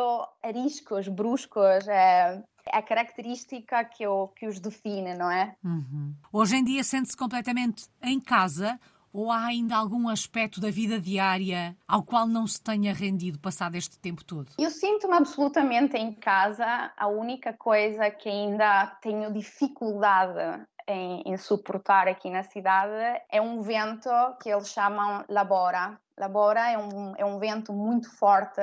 ariscos, 0.43 1.09
bruscos. 1.09 1.89
É, 1.89 2.43
é 2.67 2.79
a 2.79 2.83
característica 2.83 3.83
que, 3.85 4.07
o, 4.07 4.29
que 4.29 4.47
os 4.47 4.61
define, 4.61 5.15
não 5.15 5.31
é? 5.31 5.57
Uhum. 5.65 6.15
Hoje 6.31 6.57
em 6.57 6.65
dia 6.65 6.85
sente-se 6.85 7.17
completamente 7.17 7.89
em 8.03 8.21
casa 8.21 8.79
ou 9.11 9.33
há 9.33 9.47
ainda 9.47 9.75
algum 9.75 10.07
aspecto 10.09 10.61
da 10.61 10.71
vida 10.71 11.01
diária 11.01 11.75
ao 11.87 12.03
qual 12.03 12.27
não 12.27 12.47
se 12.47 12.61
tenha 12.61 12.93
rendido 12.93 13.39
passado 13.39 13.75
este 13.75 13.99
tempo 13.99 14.23
todo? 14.23 14.51
Eu 14.59 14.71
sinto-me 14.71 15.15
absolutamente 15.15 15.97
em 15.97 16.13
casa. 16.13 16.93
A 16.95 17.07
única 17.09 17.55
coisa 17.55 18.11
que 18.11 18.29
ainda 18.29 18.87
tenho 19.01 19.33
dificuldade 19.33 20.63
em, 20.89 21.23
em, 21.27 21.37
suportar 21.37 22.09
aqui 22.09 22.31
na 22.31 22.43
cidade 22.43 23.23
é 23.31 23.41
um 23.41 23.61
vento 23.61 24.11
que 24.43 24.49
eles 24.49 24.69
chamam 24.69 25.25
labora. 25.29 26.01
Labora 26.17 26.71
é 26.71 26.79
um, 26.79 27.15
é 27.17 27.25
um 27.25 27.39
vento 27.39 27.73
muito 27.73 28.11
forte 28.11 28.61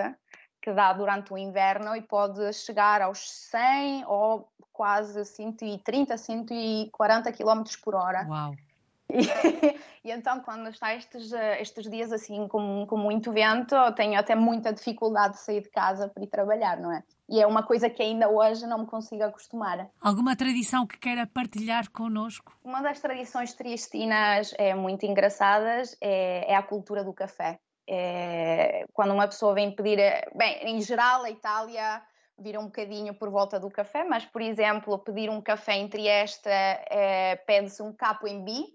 que 0.61 0.73
dá 0.73 0.91
durante 0.91 1.31
o 1.31 1.37
inverno 1.37 1.95
e 1.95 2.01
pode 2.01 2.51
chegar 2.53 3.01
aos 3.01 3.29
100 3.29 4.05
ou 4.07 4.49
quase 4.73 5.23
130, 5.23 6.17
140 6.17 7.31
km 7.31 7.63
por 7.83 7.93
hora. 7.93 8.25
Uau! 8.27 8.55
E, 9.09 9.19
e, 10.03 10.11
então, 10.11 10.39
quando 10.39 10.69
está 10.69 10.95
estes, 10.95 11.31
estes 11.31 11.89
dias 11.89 12.11
assim 12.11 12.47
com, 12.47 12.85
com 12.87 12.97
muito 12.97 13.31
vento, 13.31 13.75
tenho 13.95 14.19
até 14.19 14.35
muita 14.35 14.73
dificuldade 14.73 15.35
de 15.35 15.41
sair 15.41 15.61
de 15.61 15.69
casa 15.69 16.09
para 16.09 16.23
ir 16.23 16.27
trabalhar, 16.27 16.77
não 16.77 16.91
é? 16.91 17.03
E 17.27 17.41
é 17.41 17.47
uma 17.47 17.63
coisa 17.63 17.89
que 17.89 18.03
ainda 18.03 18.29
hoje 18.29 18.67
não 18.67 18.79
me 18.79 18.85
consigo 18.85 19.23
acostumar. 19.23 19.89
Alguma 19.99 20.35
tradição 20.35 20.85
que 20.85 20.97
queira 20.97 21.25
partilhar 21.25 21.89
connosco? 21.91 22.55
Uma 22.63 22.81
das 22.81 22.99
tradições 22.99 23.53
triestinas 23.53 24.53
é 24.57 24.75
muito 24.75 25.05
engraçadas 25.05 25.97
é, 25.99 26.51
é 26.51 26.55
a 26.55 26.61
cultura 26.61 27.03
do 27.03 27.13
café. 27.13 27.59
É, 27.87 28.85
quando 28.93 29.13
uma 29.13 29.27
pessoa 29.27 29.53
vem 29.53 29.75
pedir, 29.75 29.97
bem, 30.35 30.75
em 30.75 30.81
geral 30.81 31.23
a 31.23 31.29
Itália 31.29 32.01
vira 32.37 32.59
um 32.59 32.65
bocadinho 32.65 33.13
por 33.13 33.29
volta 33.29 33.59
do 33.59 33.69
café, 33.69 34.03
mas 34.03 34.25
por 34.25 34.41
exemplo 34.41 34.97
pedir 34.99 35.29
um 35.29 35.41
café 35.41 35.75
em 35.75 35.87
Trieste 35.87 36.49
é, 36.49 37.35
pede-se 37.47 37.81
um 37.81 37.93
capo 37.93 38.27
em 38.27 38.43
bi, 38.43 38.65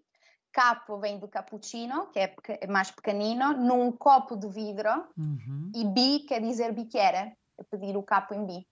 capo 0.52 0.98
vem 0.98 1.18
do 1.18 1.28
cappuccino, 1.28 2.06
que 2.06 2.18
é 2.18 2.66
mais 2.66 2.90
pequenino, 2.90 3.52
num 3.52 3.92
copo 3.92 4.36
de 4.36 4.48
vidro, 4.48 4.90
uhum. 5.16 5.70
e 5.74 5.84
bi 5.84 6.20
quer 6.20 6.40
dizer 6.40 6.72
biqueira, 6.72 7.32
pedir 7.64 7.96
o 7.96 8.04
bi. 8.46 8.66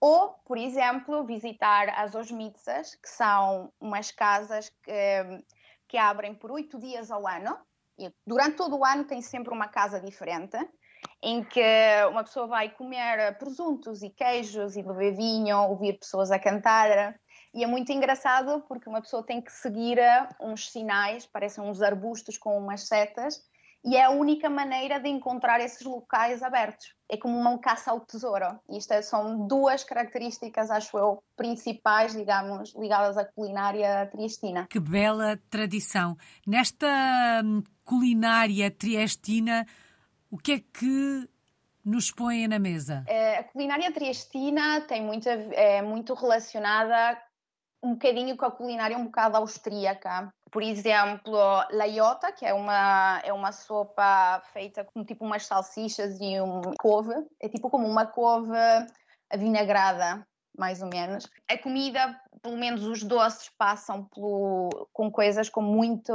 Ou, 0.00 0.30
por 0.44 0.58
exemplo, 0.58 1.24
visitar 1.24 1.88
as 1.90 2.14
osmitsas, 2.14 2.94
que 2.94 3.08
são 3.08 3.72
umas 3.80 4.10
casas 4.10 4.68
que, 4.82 5.44
que 5.88 5.96
abrem 5.96 6.34
por 6.34 6.50
oito 6.50 6.78
dias 6.78 7.10
ao 7.10 7.26
ano, 7.26 7.56
e 7.98 8.12
durante 8.26 8.56
todo 8.56 8.76
o 8.76 8.84
ano 8.84 9.04
tem 9.04 9.22
sempre 9.22 9.54
uma 9.54 9.68
casa 9.68 10.00
diferente, 10.00 10.58
em 11.22 11.42
que 11.44 11.62
uma 12.10 12.24
pessoa 12.24 12.46
vai 12.46 12.68
comer 12.68 13.38
presuntos 13.38 14.02
e 14.02 14.10
queijos 14.10 14.76
e 14.76 14.82
beber 14.82 15.16
vinho, 15.16 15.58
ouvir 15.68 15.98
pessoas 15.98 16.30
a 16.30 16.38
cantar, 16.38 17.18
e 17.54 17.62
é 17.62 17.66
muito 17.66 17.92
engraçado 17.92 18.64
porque 18.66 18.88
uma 18.88 19.00
pessoa 19.00 19.24
tem 19.24 19.40
que 19.40 19.52
seguir 19.52 19.98
uns 20.40 20.70
sinais, 20.70 21.24
parecem 21.24 21.62
uns 21.62 21.80
arbustos 21.80 22.36
com 22.36 22.58
umas 22.58 22.88
setas, 22.88 23.40
e 23.84 23.96
é 23.96 24.04
a 24.04 24.10
única 24.10 24.48
maneira 24.48 24.98
de 24.98 25.08
encontrar 25.08 25.60
esses 25.60 25.82
locais 25.82 26.42
abertos. 26.42 26.94
É 27.08 27.18
como 27.18 27.38
uma 27.38 27.58
caça 27.58 27.90
ao 27.90 28.00
tesouro. 28.00 28.58
Isto 28.70 29.02
são 29.02 29.46
duas 29.46 29.84
características, 29.84 30.70
acho 30.70 30.96
eu, 30.96 31.22
principais, 31.36 32.14
digamos, 32.14 32.74
ligadas 32.74 33.18
à 33.18 33.24
culinária 33.26 34.06
triestina. 34.10 34.66
Que 34.70 34.80
bela 34.80 35.38
tradição. 35.50 36.16
Nesta 36.46 37.42
hum, 37.44 37.62
culinária 37.84 38.70
triestina, 38.70 39.66
o 40.30 40.38
que 40.38 40.52
é 40.52 40.58
que 40.60 41.28
nos 41.84 42.10
põe 42.10 42.48
na 42.48 42.58
mesa? 42.58 43.04
Eh, 43.06 43.38
a 43.40 43.44
culinária 43.44 43.92
triestina 43.92 44.80
tem 44.80 45.02
muita, 45.02 45.30
é 45.30 45.82
muito 45.82 46.14
relacionada 46.14 47.20
um 47.82 47.92
bocadinho 47.92 48.34
com 48.34 48.46
a 48.46 48.50
culinária 48.50 48.96
um 48.96 49.04
bocado 49.04 49.36
austríaca. 49.36 50.32
Por 50.54 50.62
exemplo, 50.62 51.36
laiota, 51.72 52.30
que 52.30 52.46
é 52.46 52.54
uma, 52.54 53.20
é 53.24 53.32
uma 53.32 53.50
sopa 53.50 54.40
feita 54.52 54.84
com 54.84 55.04
tipo 55.04 55.24
umas 55.24 55.46
salsichas 55.46 56.16
e 56.20 56.40
um 56.40 56.62
couve. 56.78 57.12
É 57.40 57.48
tipo 57.48 57.68
como 57.68 57.88
uma 57.88 58.06
couve 58.06 58.56
vinagrada, 59.36 60.24
mais 60.56 60.80
ou 60.80 60.88
menos. 60.88 61.28
A 61.50 61.58
comida, 61.58 62.16
pelo 62.40 62.56
menos 62.56 62.84
os 62.84 63.02
doces, 63.02 63.50
passam 63.58 64.04
pelo, 64.04 64.70
com 64.92 65.10
coisas 65.10 65.48
com, 65.48 65.60
muito, 65.60 66.12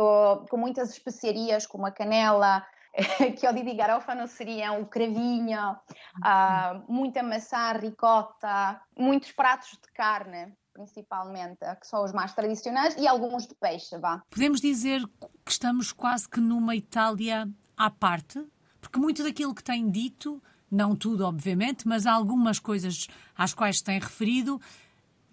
com 0.50 0.55
muitas 0.55 0.91
especiarias, 0.91 1.67
como 1.67 1.86
a 1.86 1.91
canela, 1.91 2.65
que 3.38 3.46
ao 3.46 3.53
Garofa 3.75 4.15
não 4.15 4.25
seriam 4.25 4.81
o 4.81 4.86
cravinho, 4.86 5.74
uh, 5.74 6.81
muita 6.88 7.22
maçã, 7.22 7.74
ricota, 7.74 8.81
muitos 8.98 9.34
pratos 9.34 9.72
de 9.72 9.91
carne 9.93 10.55
principalmente, 10.79 11.59
que 11.79 11.86
são 11.86 12.03
os 12.05 12.13
mais 12.13 12.33
tradicionais, 12.33 12.95
e 12.98 13.05
alguns 13.05 13.45
de 13.45 13.53
peixe, 13.55 13.98
vá. 13.98 14.24
Podemos 14.29 14.62
dizer 14.62 15.05
que 15.45 15.51
estamos 15.51 15.91
quase 15.91 16.29
que 16.29 16.39
numa 16.39 16.74
Itália 16.75 17.50
à 17.75 17.89
parte? 17.89 18.41
Porque 18.79 18.98
muito 18.98 19.21
daquilo 19.21 19.53
que 19.53 19.63
tem 19.63 19.89
dito, 19.89 20.41
não 20.71 20.95
tudo, 20.95 21.25
obviamente, 21.25 21.86
mas 21.86 22.05
algumas 22.05 22.59
coisas 22.59 23.07
às 23.36 23.53
quais 23.53 23.81
tem 23.81 24.00
referido, 24.00 24.59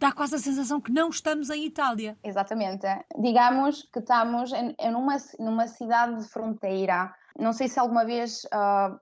dá 0.01 0.11
quase 0.11 0.35
a 0.35 0.39
sensação 0.39 0.81
que 0.81 0.91
não 0.91 1.11
estamos 1.11 1.49
em 1.49 1.65
Itália. 1.65 2.19
Exatamente. 2.25 2.87
Digamos 3.17 3.83
que 3.93 4.01
estamos 4.01 4.53
em, 4.53 4.75
em 4.81 4.91
numa, 4.91 5.17
numa 5.39 5.69
cidade 5.69 6.23
de 6.23 6.29
fronteira. 6.29 7.15
Não 7.39 7.53
sei 7.53 7.69
se 7.69 7.79
alguma 7.79 8.05
vez 8.05 8.45
uh, 8.47 8.99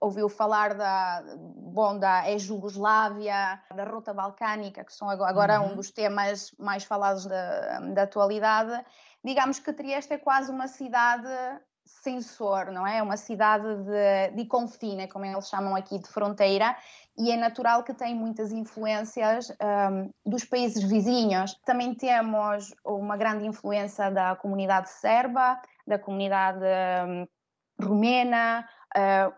ouviu 0.00 0.28
falar 0.28 0.74
da, 0.74 1.22
bom, 1.56 1.98
da 1.98 2.28
ex-Jugoslávia, 2.30 3.60
da 3.74 3.84
Rota 3.84 4.14
Balcânica, 4.14 4.84
que 4.84 4.92
são 4.92 5.08
agora 5.10 5.60
uhum. 5.60 5.72
um 5.72 5.76
dos 5.76 5.90
temas 5.90 6.52
mais 6.58 6.84
falados 6.84 7.26
da, 7.26 7.80
da 7.80 8.02
atualidade. 8.02 8.84
Digamos 9.24 9.58
que 9.58 9.72
Trieste 9.72 10.14
é 10.14 10.18
quase 10.18 10.50
uma 10.50 10.68
cidade 10.68 11.28
sensor, 11.84 12.70
não 12.70 12.86
é? 12.86 12.98
É 12.98 13.02
uma 13.02 13.16
cidade 13.16 13.66
de, 13.84 14.36
de 14.36 14.46
confina, 14.46 15.08
como 15.08 15.24
eles 15.24 15.48
chamam 15.48 15.74
aqui, 15.74 15.98
de 15.98 16.08
fronteira, 16.08 16.76
e 17.16 17.32
é 17.32 17.36
natural 17.36 17.82
que 17.82 17.94
tem 17.94 18.14
muitas 18.14 18.52
influências 18.52 19.50
um, 19.50 20.10
dos 20.24 20.44
países 20.44 20.84
vizinhos. 20.84 21.54
Também 21.64 21.94
temos 21.94 22.72
uma 22.84 23.16
grande 23.16 23.46
influência 23.46 24.10
da 24.10 24.36
comunidade 24.36 24.90
serba, 24.90 25.60
da 25.86 25.98
comunidade 25.98 26.64
um, 27.08 27.26
rumena, 27.80 28.68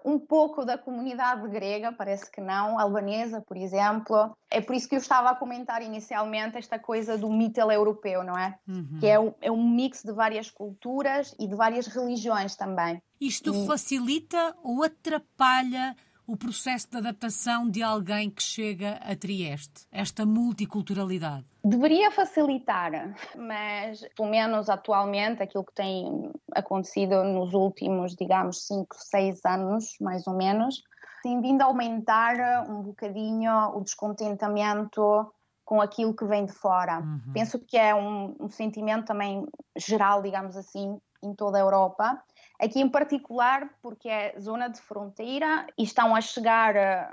um 0.04 0.18
pouco 0.18 0.64
da 0.64 0.78
comunidade 0.78 1.46
grega, 1.48 1.92
parece 1.92 2.30
que 2.30 2.40
não, 2.40 2.78
albanesa, 2.78 3.40
por 3.40 3.56
exemplo. 3.56 4.36
É 4.50 4.60
por 4.60 4.74
isso 4.74 4.88
que 4.88 4.94
eu 4.94 5.00
estava 5.00 5.30
a 5.30 5.34
comentar 5.34 5.82
inicialmente 5.82 6.56
esta 6.56 6.78
coisa 6.78 7.18
do 7.18 7.30
mito 7.30 7.60
europeu, 7.60 8.22
não 8.22 8.38
é? 8.38 8.58
Uhum. 8.66 8.98
Que 9.00 9.06
é 9.06 9.18
um, 9.18 9.34
é 9.40 9.50
um 9.50 9.68
mix 9.68 10.02
de 10.02 10.12
várias 10.12 10.50
culturas 10.50 11.34
e 11.38 11.46
de 11.46 11.54
várias 11.54 11.86
religiões 11.86 12.56
também. 12.56 13.02
Isto 13.20 13.54
e... 13.54 13.66
facilita 13.66 14.56
ou 14.62 14.82
atrapalha 14.82 15.96
o 16.30 16.36
processo 16.36 16.88
de 16.88 16.98
adaptação 16.98 17.68
de 17.68 17.82
alguém 17.82 18.30
que 18.30 18.40
chega 18.40 19.00
a 19.02 19.16
Trieste, 19.16 19.84
esta 19.90 20.24
multiculturalidade? 20.24 21.44
Deveria 21.64 22.08
facilitar, 22.12 22.92
mas 23.36 24.00
pelo 24.16 24.30
menos 24.30 24.70
atualmente 24.70 25.42
aquilo 25.42 25.64
que 25.64 25.74
tem 25.74 26.30
acontecido 26.54 27.24
nos 27.24 27.52
últimos, 27.52 28.14
digamos, 28.14 28.64
5, 28.64 28.86
6 28.96 29.40
anos, 29.44 29.96
mais 30.00 30.24
ou 30.28 30.36
menos, 30.36 30.80
tem 31.24 31.40
vindo 31.40 31.62
a 31.62 31.64
aumentar 31.64 32.64
um 32.68 32.80
bocadinho 32.82 33.52
o 33.76 33.80
descontentamento 33.80 35.28
com 35.64 35.80
aquilo 35.80 36.14
que 36.14 36.24
vem 36.24 36.46
de 36.46 36.52
fora. 36.52 37.00
Uhum. 37.00 37.32
Penso 37.32 37.58
que 37.58 37.76
é 37.76 37.92
um, 37.92 38.36
um 38.38 38.48
sentimento 38.48 39.06
também 39.06 39.44
geral, 39.76 40.22
digamos 40.22 40.56
assim, 40.56 40.96
em 41.24 41.34
toda 41.34 41.58
a 41.58 41.60
Europa 41.60 42.22
Aqui 42.60 42.78
em 42.78 42.88
particular 42.88 43.70
porque 43.80 44.08
é 44.08 44.38
zona 44.38 44.68
de 44.68 44.80
fronteira 44.82 45.66
e 45.78 45.82
estão 45.82 46.14
a 46.14 46.20
chegar 46.20 46.76
eh, 46.76 47.10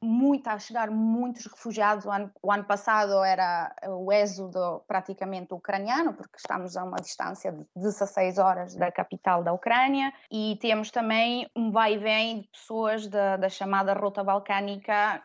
muito, 0.00 0.46
a 0.46 0.56
chegar 0.56 0.88
muitos 0.88 1.46
refugiados. 1.46 2.04
O 2.04 2.12
ano, 2.12 2.30
o 2.40 2.52
ano 2.52 2.62
passado 2.62 3.24
era 3.24 3.74
o 3.88 4.12
êxodo 4.12 4.84
praticamente 4.86 5.52
ucraniano, 5.52 6.14
porque 6.14 6.36
estamos 6.36 6.76
a 6.76 6.84
uma 6.84 6.98
distância 6.98 7.50
de 7.50 7.66
16 7.74 8.38
horas 8.38 8.76
da 8.76 8.92
capital 8.92 9.42
da 9.42 9.52
Ucrânia, 9.52 10.12
e 10.30 10.56
temos 10.60 10.92
também 10.92 11.50
um 11.56 11.72
vai 11.72 11.94
e 11.94 11.98
vem 11.98 12.40
de 12.42 12.48
pessoas 12.48 13.08
da, 13.08 13.36
da 13.36 13.48
chamada 13.48 13.94
Rota 13.94 14.22
Balcânica, 14.22 15.20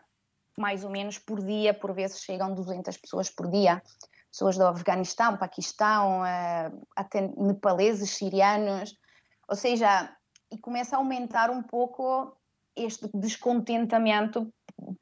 mais 0.57 0.83
ou 0.83 0.89
menos 0.89 1.19
por 1.19 1.43
dia, 1.43 1.75
por 1.75 1.93
vezes 1.93 2.21
chegam 2.21 2.55
200 2.55 2.97
pessoas 2.97 3.29
por 3.29 3.47
dia. 3.51 3.83
Pessoas 4.31 4.57
do 4.57 4.65
Afeganistão, 4.65 5.37
Paquistão, 5.37 6.25
eh, 6.25 6.71
até 6.95 7.21
nepaleses, 7.37 8.11
sirianos, 8.11 8.97
ou 9.49 9.55
seja, 9.55 10.15
e 10.51 10.57
começa 10.57 10.95
a 10.95 10.99
aumentar 10.99 11.49
um 11.49 11.61
pouco 11.61 12.35
este 12.75 13.09
descontentamento 13.13 14.47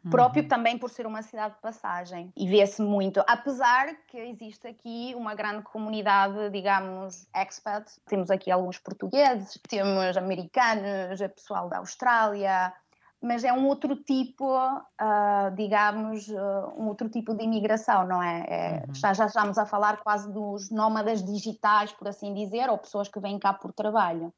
próprio 0.09 0.43
uhum. 0.43 0.49
também 0.49 0.77
por 0.77 0.89
ser 0.89 1.05
uma 1.05 1.21
cidade 1.21 1.55
de 1.55 1.61
passagem. 1.61 2.31
E 2.35 2.47
vê-se 2.47 2.81
muito, 2.81 3.23
apesar 3.27 3.93
que 4.07 4.17
existe 4.17 4.67
aqui 4.67 5.13
uma 5.15 5.35
grande 5.35 5.63
comunidade, 5.63 6.49
digamos, 6.49 7.27
expat, 7.35 7.91
temos 8.07 8.31
aqui 8.31 8.49
alguns 8.49 8.79
portugueses, 8.79 9.59
temos 9.67 10.17
americanos, 10.17 11.19
pessoal 11.35 11.69
da 11.69 11.77
Austrália, 11.77 12.73
mas 13.21 13.43
é 13.43 13.51
um 13.51 13.65
outro 13.65 13.95
tipo, 13.95 14.45
uh, 14.45 15.55
digamos, 15.55 16.27
uh, 16.27 16.73
um 16.77 16.87
outro 16.87 17.09
tipo 17.09 17.33
de 17.33 17.43
imigração, 17.43 18.05
não 18.05 18.21
é? 18.21 18.45
é 18.47 18.83
uhum. 18.87 18.93
já, 18.93 19.13
já 19.13 19.25
estamos 19.25 19.57
a 19.57 19.65
falar 19.65 19.97
quase 19.97 20.31
dos 20.31 20.69
nómadas 20.69 21.23
digitais, 21.23 21.91
por 21.91 22.07
assim 22.07 22.33
dizer, 22.33 22.69
ou 22.69 22.77
pessoas 22.77 23.07
que 23.07 23.19
vêm 23.19 23.39
cá 23.39 23.53
por 23.53 23.73
trabalho. 23.73 24.33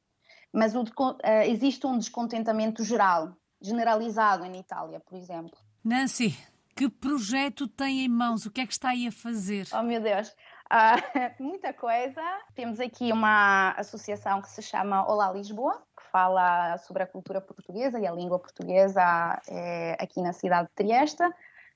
Mas 0.54 0.76
o, 0.76 0.82
uh, 0.82 1.16
existe 1.46 1.86
um 1.86 1.98
descontentamento 1.98 2.84
geral, 2.84 3.34
generalizado 3.62 4.46
em 4.46 4.58
Itália, 4.58 5.00
por 5.02 5.18
exemplo. 5.18 5.58
Nancy, 5.84 6.38
que 6.76 6.90
projeto 6.90 7.68
tem 7.68 8.06
em 8.06 8.10
mãos? 8.10 8.46
O 8.46 8.52
que 8.52 8.62
é 8.62 8.66
que 8.66 8.72
está 8.72 8.90
aí 8.90 9.08
a 9.08 9.12
fazer? 9.12 9.68
Oh, 9.74 9.84
meu 9.84 10.02
Deus! 10.02 10.34
Muita 11.40 11.74
coisa. 11.74 12.22
Temos 12.56 12.80
aqui 12.80 13.12
uma 13.12 13.72
associação 13.72 14.42
que 14.42 14.50
se 14.50 14.62
chama 14.62 15.06
Olá 15.06 15.32
Lisboa, 15.32 15.84
fala 16.12 16.78
sobre 16.80 17.04
a 17.04 17.08
cultura 17.08 17.42
portuguesa 17.42 18.00
e 18.00 18.08
a 18.08 18.12
língua 18.12 18.40
portuguesa 18.40 19.42
é, 19.48 19.98
aqui 20.00 20.22
na 20.22 20.34
cidade 20.34 20.68
de 20.70 20.76
Trieste 20.76 21.24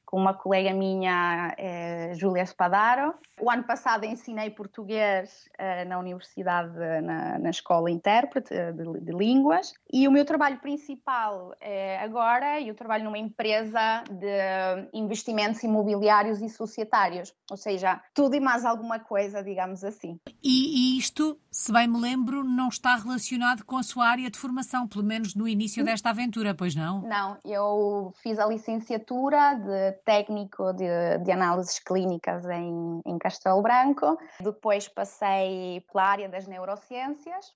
com 0.06 0.18
uma 0.18 0.34
colega 0.34 0.74
minha, 0.74 1.54
eh, 1.58 2.14
Júlia 2.16 2.44
Espadaro. 2.44 3.14
O 3.42 3.50
ano 3.50 3.64
passado 3.64 4.06
ensinei 4.06 4.50
português 4.52 5.50
eh, 5.58 5.86
na 5.86 5.98
universidade, 5.98 6.78
na, 7.02 7.40
na 7.40 7.50
escola 7.50 7.90
intérprete 7.90 8.54
eh, 8.54 8.72
de, 8.72 8.84
de, 9.02 9.12
línguas. 9.12 9.74
E 9.92 10.08
o 10.08 10.12
meu 10.12 10.24
trabalho 10.24 10.60
principal 10.60 11.56
é 11.60 11.98
agora, 12.00 12.62
eu 12.62 12.76
trabalho 12.76 13.06
numa 13.06 13.18
empresa 13.18 14.04
de 14.10 14.90
investimentos 14.94 15.64
imobiliários 15.64 16.42
e 16.42 16.50
societários, 16.50 17.34
ou 17.50 17.58
seja, 17.58 18.02
tudo 18.14 18.36
e 18.36 18.40
mais 18.40 18.66
alguma 18.66 19.00
coisa, 19.00 19.44
digamos 19.44 19.84
assim. 19.84 20.20
E, 20.44 20.96
e 20.96 21.00
isto, 21.00 21.40
se 21.52 21.72
bem 21.72 21.88
me 21.88 22.00
lembro, 22.00 22.44
não 22.44 22.70
está 22.70 22.96
relacionado 22.96 23.66
com 23.66 23.78
a 23.78 23.84
sua 23.84 24.08
área 24.08 24.30
de 24.30 24.38
formação, 24.38 24.88
pelo 24.88 25.04
menos 25.04 25.36
no 25.36 25.48
início 25.48 25.84
desta 25.84 26.12
aventura, 26.12 26.54
pois 26.54 26.76
não? 26.76 27.02
Não, 27.02 27.38
eu 27.44 28.14
fiz 28.22 28.38
a 28.40 28.46
licenciatura 28.46 29.56
de 29.56 30.03
técnico 30.06 30.74
de, 30.74 31.18
de 31.24 31.32
análises 31.32 31.80
clínicas 31.80 32.46
em, 32.46 33.02
em 33.06 33.18
Castelo 33.18 33.62
Branco, 33.62 34.18
depois 34.40 34.88
passei 34.88 35.84
pela 35.92 36.04
área 36.04 36.30
das 36.30 36.48
neurociências 36.48 37.54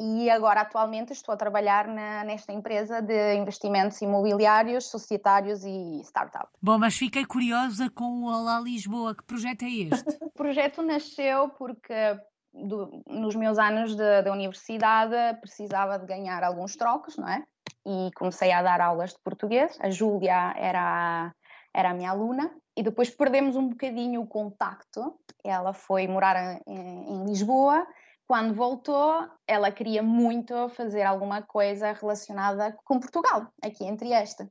e 0.00 0.30
agora 0.30 0.62
atualmente 0.62 1.12
estou 1.12 1.34
a 1.34 1.36
trabalhar 1.36 1.86
na, 1.86 2.24
nesta 2.24 2.52
empresa 2.52 3.02
de 3.02 3.34
investimentos 3.34 4.00
imobiliários, 4.00 4.86
societários 4.86 5.62
e 5.62 6.00
startup. 6.00 6.48
Bom, 6.62 6.78
mas 6.78 6.96
fiquei 6.96 7.26
curiosa 7.26 7.90
com 7.90 8.22
o 8.22 8.24
Olá 8.24 8.58
Lisboa. 8.60 9.14
Que 9.14 9.22
projeto 9.22 9.62
é 9.64 9.68
este? 9.68 10.16
o 10.24 10.30
projeto 10.30 10.80
nasceu 10.80 11.50
porque 11.50 12.18
do, 12.54 13.02
nos 13.06 13.34
meus 13.34 13.58
anos 13.58 13.94
de, 13.94 14.30
universidade 14.30 15.38
precisava 15.40 15.98
de 15.98 16.06
ganhar 16.06 16.42
alguns 16.42 16.76
trocos, 16.76 17.18
não 17.18 17.28
é? 17.28 17.44
E 17.86 18.10
comecei 18.14 18.52
a 18.52 18.62
dar 18.62 18.80
aulas 18.80 19.10
de 19.10 19.18
português. 19.22 19.76
A 19.80 19.90
Júlia 19.90 20.54
era 20.56 21.30
era 21.74 21.90
a 21.90 21.94
minha 21.94 22.10
aluna, 22.10 22.50
e 22.76 22.82
depois 22.82 23.10
perdemos 23.10 23.56
um 23.56 23.68
bocadinho 23.68 24.22
o 24.22 24.26
contacto. 24.26 25.18
Ela 25.44 25.72
foi 25.72 26.06
morar 26.06 26.60
em, 26.66 27.12
em 27.12 27.24
Lisboa. 27.24 27.86
Quando 28.26 28.54
voltou, 28.54 29.28
ela 29.46 29.72
queria 29.72 30.02
muito 30.02 30.68
fazer 30.70 31.02
alguma 31.02 31.42
coisa 31.42 31.92
relacionada 31.92 32.76
com 32.84 33.00
Portugal, 33.00 33.48
aqui 33.62 33.84
entre 33.84 34.12
esta. 34.12 34.48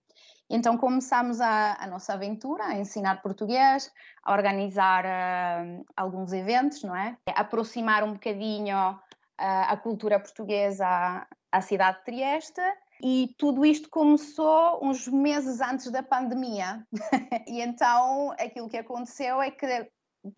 Então 0.49 0.77
começámos 0.77 1.39
a, 1.39 1.77
a, 1.79 1.87
nossa 1.87 2.13
aventura, 2.13 2.65
a 2.65 2.77
ensinar 2.77 3.21
português, 3.21 3.91
a 4.23 4.33
organizar 4.33 5.05
uh, 5.05 5.85
alguns 5.95 6.33
eventos, 6.33 6.83
não 6.83 6.95
é? 6.95 7.15
Aproximar 7.27 8.03
um 8.03 8.13
bocadinho 8.13 8.75
uh, 8.75 8.97
a 9.37 9.77
cultura 9.77 10.19
portuguesa 10.19 10.85
à, 10.85 11.27
à 11.51 11.61
cidade 11.61 11.99
de 11.99 12.05
Trieste 12.05 12.61
e 13.01 13.33
tudo 13.37 13.65
isto 13.65 13.89
começou 13.89 14.79
uns 14.83 15.07
meses 15.07 15.61
antes 15.61 15.89
da 15.91 16.03
pandemia. 16.03 16.85
e 17.47 17.61
então 17.61 18.31
aquilo 18.31 18.69
que 18.69 18.77
aconteceu 18.77 19.41
é 19.41 19.49
que, 19.49 19.87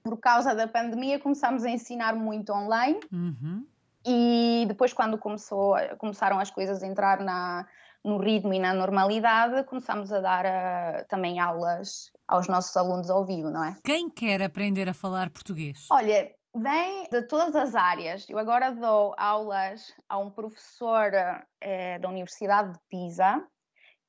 por 0.03 0.17
causa 0.17 0.53
da 0.53 0.67
pandemia, 0.67 1.19
começámos 1.19 1.63
a 1.63 1.69
ensinar 1.69 2.15
muito 2.15 2.53
online. 2.53 2.99
Uhum. 3.11 3.65
E 4.05 4.65
depois, 4.67 4.93
quando 4.93 5.17
começou, 5.17 5.75
começaram 5.97 6.39
as 6.39 6.49
coisas 6.49 6.81
a 6.81 6.87
entrar 6.87 7.19
na, 7.19 7.67
no 8.03 8.17
ritmo 8.17 8.53
e 8.53 8.59
na 8.59 8.73
normalidade, 8.73 9.63
começámos 9.65 10.11
a 10.11 10.19
dar 10.19 10.45
uh, 10.45 11.07
também 11.07 11.39
aulas 11.39 12.11
aos 12.27 12.47
nossos 12.47 12.75
alunos 12.75 13.09
ao 13.09 13.25
vivo, 13.25 13.49
não 13.49 13.63
é? 13.63 13.75
Quem 13.83 14.09
quer 14.09 14.41
aprender 14.41 14.89
a 14.89 14.93
falar 14.93 15.29
português? 15.29 15.85
Olha, 15.91 16.31
vem 16.53 17.07
de 17.09 17.21
todas 17.23 17.55
as 17.55 17.75
áreas. 17.75 18.29
Eu 18.29 18.37
agora 18.37 18.71
dou 18.71 19.13
aulas 19.17 19.93
a 20.07 20.17
um 20.17 20.29
professor 20.29 21.11
eh, 21.61 21.99
da 21.99 22.09
Universidade 22.09 22.73
de 22.73 22.79
Pisa, 22.89 23.43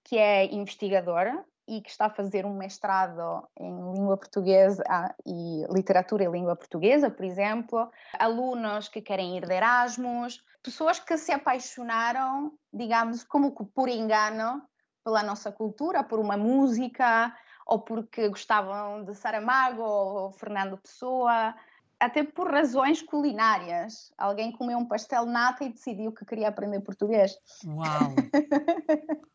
que 0.05 0.19
é 0.19 0.53
investigador 0.53 1.45
e 1.69 1.81
que 1.81 1.91
está 1.91 2.07
a 2.07 2.11
fazer 2.11 2.45
um 2.45 2.57
mestrado 2.57 3.49
em 3.57 3.71
língua 3.95 4.17
portuguesa 4.17 4.83
e 5.25 5.65
literatura 5.71 6.25
e 6.25 6.28
língua 6.28 6.57
portuguesa, 6.57 7.09
por 7.09 7.25
exemplo, 7.25 7.91
alunos 8.19 8.89
que 8.89 9.00
querem 9.00 9.37
ir 9.37 9.47
de 9.47 9.55
Erasmus, 9.55 10.43
pessoas 10.63 10.99
que 10.99 11.17
se 11.17 11.31
apaixonaram, 11.31 12.52
digamos, 12.73 13.23
como 13.23 13.55
que 13.55 13.65
por 13.65 13.89
engano, 13.89 14.61
pela 15.05 15.23
nossa 15.23 15.52
cultura, 15.52 16.02
por 16.02 16.19
uma 16.19 16.37
música, 16.37 17.35
ou 17.65 17.81
porque 17.81 18.28
gostavam 18.28 19.05
de 19.05 19.15
Saramago 19.15 19.83
ou 19.83 20.33
Fernando 20.33 20.76
Pessoa, 20.78 21.55
até 22.02 22.25
por 22.25 22.50
razões 22.50 23.00
culinárias. 23.00 24.12
Alguém 24.19 24.50
comeu 24.50 24.76
um 24.76 24.84
pastel 24.84 25.25
nata 25.25 25.65
e 25.65 25.73
decidiu 25.73 26.10
que 26.12 26.25
queria 26.25 26.49
aprender 26.49 26.80
português. 26.80 27.32
Uau! 27.65 28.15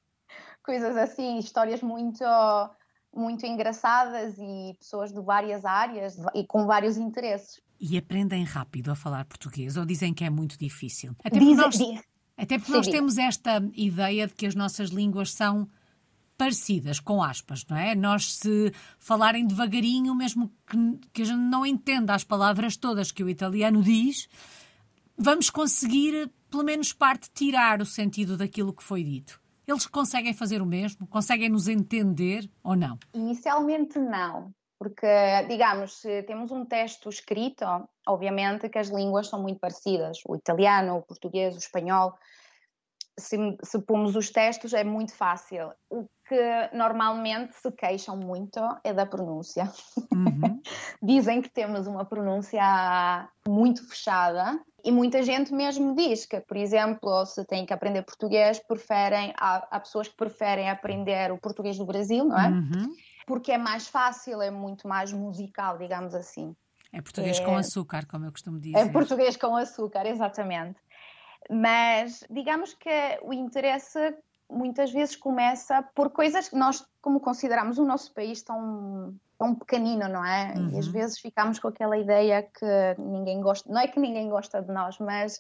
Coisas 0.64 0.98
assim, 0.98 1.38
histórias 1.38 1.82
muito 1.82 2.26
muito 3.16 3.46
engraçadas 3.46 4.38
e 4.38 4.76
pessoas 4.78 5.12
de 5.12 5.22
várias 5.22 5.66
áreas 5.66 6.18
e 6.36 6.46
com 6.46 6.68
vários 6.68 6.98
interesses. 6.98 7.60
E 7.80 7.98
aprendem 7.98 8.44
rápido 8.44 8.92
a 8.92 8.96
falar 8.96 9.26
português 9.26 9.78
ou 9.78 9.86
dizem 9.86 10.14
que 10.14 10.26
é 10.26 10.30
muito 10.30 10.58
difícil? 10.60 11.16
Até 11.24 11.40
porque 11.40 11.56
nós, 11.56 11.80
até 12.36 12.60
porque 12.60 12.72
nós 12.74 12.88
temos 12.88 13.18
esta 13.18 13.64
ideia 13.74 14.28
de 14.28 14.36
que 14.36 14.46
as 14.46 14.54
nossas 14.54 14.90
línguas 14.90 15.34
são 15.34 15.68
parecidas, 16.38 17.00
com 17.00 17.22
aspas, 17.22 17.66
não 17.68 17.76
é? 17.76 17.96
Nós, 17.96 18.36
se 18.36 18.72
falarem 19.00 19.46
devagarinho, 19.46 20.14
mesmo 20.16 20.52
que, 20.66 20.78
que 21.12 21.22
a 21.24 21.26
gente 21.26 21.40
não 21.40 21.66
entenda 21.66 22.14
as 22.14 22.24
palavras 22.24 22.78
todas 22.78 23.12
que 23.12 23.24
o 23.24 23.30
italiano 23.30 23.82
diz, 23.82 24.30
vamos 25.18 25.50
conseguir, 25.50 26.32
pelo 26.50 26.64
menos 26.64 26.94
parte, 26.94 27.30
tirar 27.34 27.82
o 27.82 27.86
sentido 27.86 28.38
daquilo 28.38 28.74
que 28.74 28.84
foi 28.84 29.04
dito. 29.04 29.42
Eles 29.68 29.86
conseguem 29.86 30.34
fazer 30.34 30.62
o 30.62 30.66
mesmo? 30.66 31.08
Conseguem 31.08 31.50
nos 31.50 31.68
entender 31.68 32.50
ou 32.64 32.76
não? 32.76 32.98
Inicialmente 33.14 34.00
não, 34.00 34.54
porque, 34.80 35.08
digamos, 35.50 36.00
se 36.00 36.24
temos 36.24 36.52
um 36.52 36.64
texto 36.64 37.10
escrito, 37.10 37.66
obviamente 38.08 38.70
que 38.70 38.78
as 38.78 38.90
línguas 38.90 39.28
são 39.28 39.42
muito 39.42 39.60
parecidas. 39.60 40.20
O 40.28 40.36
italiano, 40.36 40.98
o 40.98 41.02
português, 41.02 41.56
o 41.56 41.58
espanhol. 41.58 42.14
Se, 43.20 43.38
se 43.64 43.80
pomos 43.82 44.16
os 44.16 44.30
textos 44.30 44.74
é 44.74 44.84
muito 44.84 45.14
fácil. 45.16 45.72
O 45.90 46.08
que 46.28 46.70
normalmente 46.74 47.56
se 47.56 47.72
queixam 47.72 48.18
muito 48.18 48.60
é 48.84 48.94
da 48.94 49.06
pronúncia. 49.06 49.72
Uhum. 50.14 50.62
Dizem 51.02 51.42
que 51.42 51.50
temos 51.50 51.88
uma 51.88 52.06
pronúncia 52.06 53.30
muito 53.48 53.88
fechada 53.88 54.60
e 54.84 54.92
muita 54.92 55.24
gente 55.24 55.54
mesmo 55.54 55.96
diz 55.96 56.26
que, 56.26 56.40
por 56.42 56.58
exemplo, 56.58 57.26
se 57.26 57.44
tem 57.46 57.66
que 57.66 57.74
aprender 57.74 58.04
português, 58.04 58.60
preferem, 58.60 59.34
há, 59.38 59.68
há 59.72 59.80
pessoas 59.80 60.08
que 60.08 60.16
preferem 60.16 60.70
aprender 60.70 61.32
o 61.32 61.38
português 61.38 61.78
do 61.78 61.86
Brasil, 61.86 62.26
não 62.26 62.40
é? 62.40 62.50
Uhum. 62.50 62.96
Porque 63.26 63.52
é 63.52 63.58
mais 63.58 63.88
fácil, 63.88 64.42
é 64.42 64.52
muito 64.52 64.88
mais 64.88 65.12
musical, 65.12 65.78
digamos 65.78 66.14
assim. 66.14 66.56
É 66.94 67.02
português 67.02 67.40
é... 67.40 67.44
com 67.44 67.56
açúcar, 67.56 68.06
como 68.06 68.26
eu 68.26 68.32
costumo 68.32 68.60
dizer. 68.60 68.78
É 68.78 68.88
português 68.88 69.36
com 69.36 69.56
açúcar, 69.56 70.06
exatamente. 70.06 70.80
Mas 71.50 72.24
digamos 72.30 72.74
que 72.74 73.20
o 73.22 73.34
interesse 73.34 74.16
muitas 74.50 74.92
vezes 74.92 75.16
começa 75.16 75.84
por 75.94 76.10
coisas 76.10 76.50
que 76.50 76.56
nós, 76.56 76.86
como 77.02 77.20
consideramos 77.20 77.78
o 77.78 77.86
nosso 77.86 78.14
país 78.14 78.42
tão, 78.42 79.14
tão 79.38 79.54
pequenino, 79.54 80.08
não 80.08 80.26
é? 80.26 80.54
Uhum. 80.56 80.70
E 80.70 80.80
às 80.80 80.88
uhum. 80.88 80.94
vezes 80.94 81.20
ficamos 81.20 81.60
com 81.60 81.68
aquela 81.68 81.98
ideia 81.98 82.44
que 82.44 82.96
ninguém 82.98 83.42
gosta, 83.42 83.72
não 83.72 83.80
é 83.80 83.88
que 83.88 84.00
ninguém 84.00 84.30
gosta 84.30 84.62
de 84.62 84.72
nós, 84.72 84.98
mas 85.00 85.40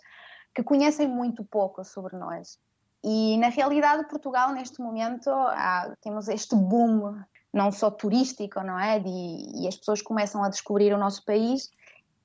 que 0.53 0.63
conhecem 0.63 1.07
muito 1.07 1.43
pouco 1.45 1.83
sobre 1.83 2.17
nós. 2.17 2.59
E 3.03 3.37
na 3.37 3.49
realidade, 3.49 4.07
Portugal, 4.09 4.51
neste 4.53 4.81
momento, 4.81 5.29
há, 5.29 5.95
temos 6.01 6.27
este 6.27 6.55
boom, 6.55 7.21
não 7.53 7.71
só 7.71 7.89
turístico, 7.89 8.61
não 8.61 8.77
é? 8.77 8.99
De, 8.99 9.09
e 9.09 9.67
as 9.67 9.77
pessoas 9.77 10.01
começam 10.01 10.43
a 10.43 10.49
descobrir 10.49 10.93
o 10.93 10.97
nosso 10.97 11.23
país. 11.23 11.69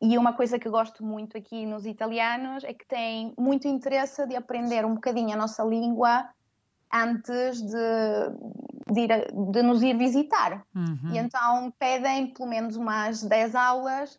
E 0.03 0.19
uma 0.19 0.33
coisa 0.33 0.59
que 0.59 0.69
gosto 0.69 1.05
muito 1.05 1.39
aqui 1.39 1.65
nos 1.65 1.87
italianos 1.87 2.65
é 2.65 2.75
que 2.75 2.85
têm 2.85 3.33
muito 3.39 3.69
interesse 3.69 4.27
de 4.27 4.35
aprender 4.35 4.85
um 4.85 4.95
bocadinho 4.95 5.33
a 5.33 5.37
nossa 5.37 5.63
língua 5.63 6.29
antes 6.93 7.63
de, 7.63 8.93
de, 8.93 9.01
ir, 9.01 9.33
de 9.53 9.63
nos 9.63 9.81
ir 9.81 9.97
visitar. 9.97 10.67
Uhum. 10.75 11.13
E 11.13 11.19
então 11.19 11.73
pedem 11.79 12.35
pelo 12.35 12.49
menos 12.49 12.75
umas 12.75 13.23
10 13.23 13.55
aulas, 13.55 14.19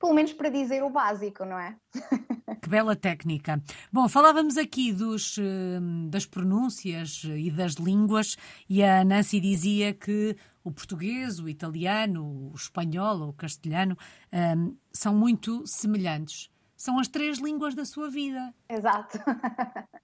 pelo 0.00 0.12
menos 0.12 0.32
para 0.32 0.48
dizer 0.48 0.82
o 0.82 0.90
básico, 0.90 1.44
não 1.44 1.58
é? 1.58 1.76
Que 2.60 2.68
bela 2.68 2.96
técnica. 2.96 3.62
Bom, 3.92 4.08
falávamos 4.08 4.56
aqui 4.56 4.92
dos, 4.92 5.38
eh, 5.38 5.78
das 6.08 6.26
pronúncias 6.26 7.22
e 7.24 7.50
das 7.50 7.74
línguas, 7.74 8.36
e 8.68 8.82
a 8.82 9.04
Nancy 9.04 9.40
dizia 9.40 9.94
que 9.94 10.36
o 10.64 10.70
português, 10.70 11.38
o 11.38 11.48
italiano, 11.48 12.50
o 12.52 12.54
espanhol 12.54 13.20
ou 13.20 13.28
o 13.28 13.32
castelhano 13.32 13.96
um, 14.32 14.70
eh, 14.70 14.74
são 14.92 15.14
muito 15.14 15.66
semelhantes. 15.66 16.50
São 16.76 16.98
as 16.98 17.08
três 17.08 17.38
línguas 17.38 17.74
da 17.74 17.84
sua 17.84 18.08
vida. 18.08 18.54
Exato. 18.68 19.18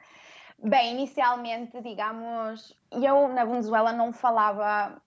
Bem, 0.63 0.95
inicialmente, 0.95 1.81
digamos, 1.83 2.75
eu 2.91 3.29
na 3.29 3.45
Venezuela 3.45 3.93
não 3.93 4.13
falava 4.13 5.01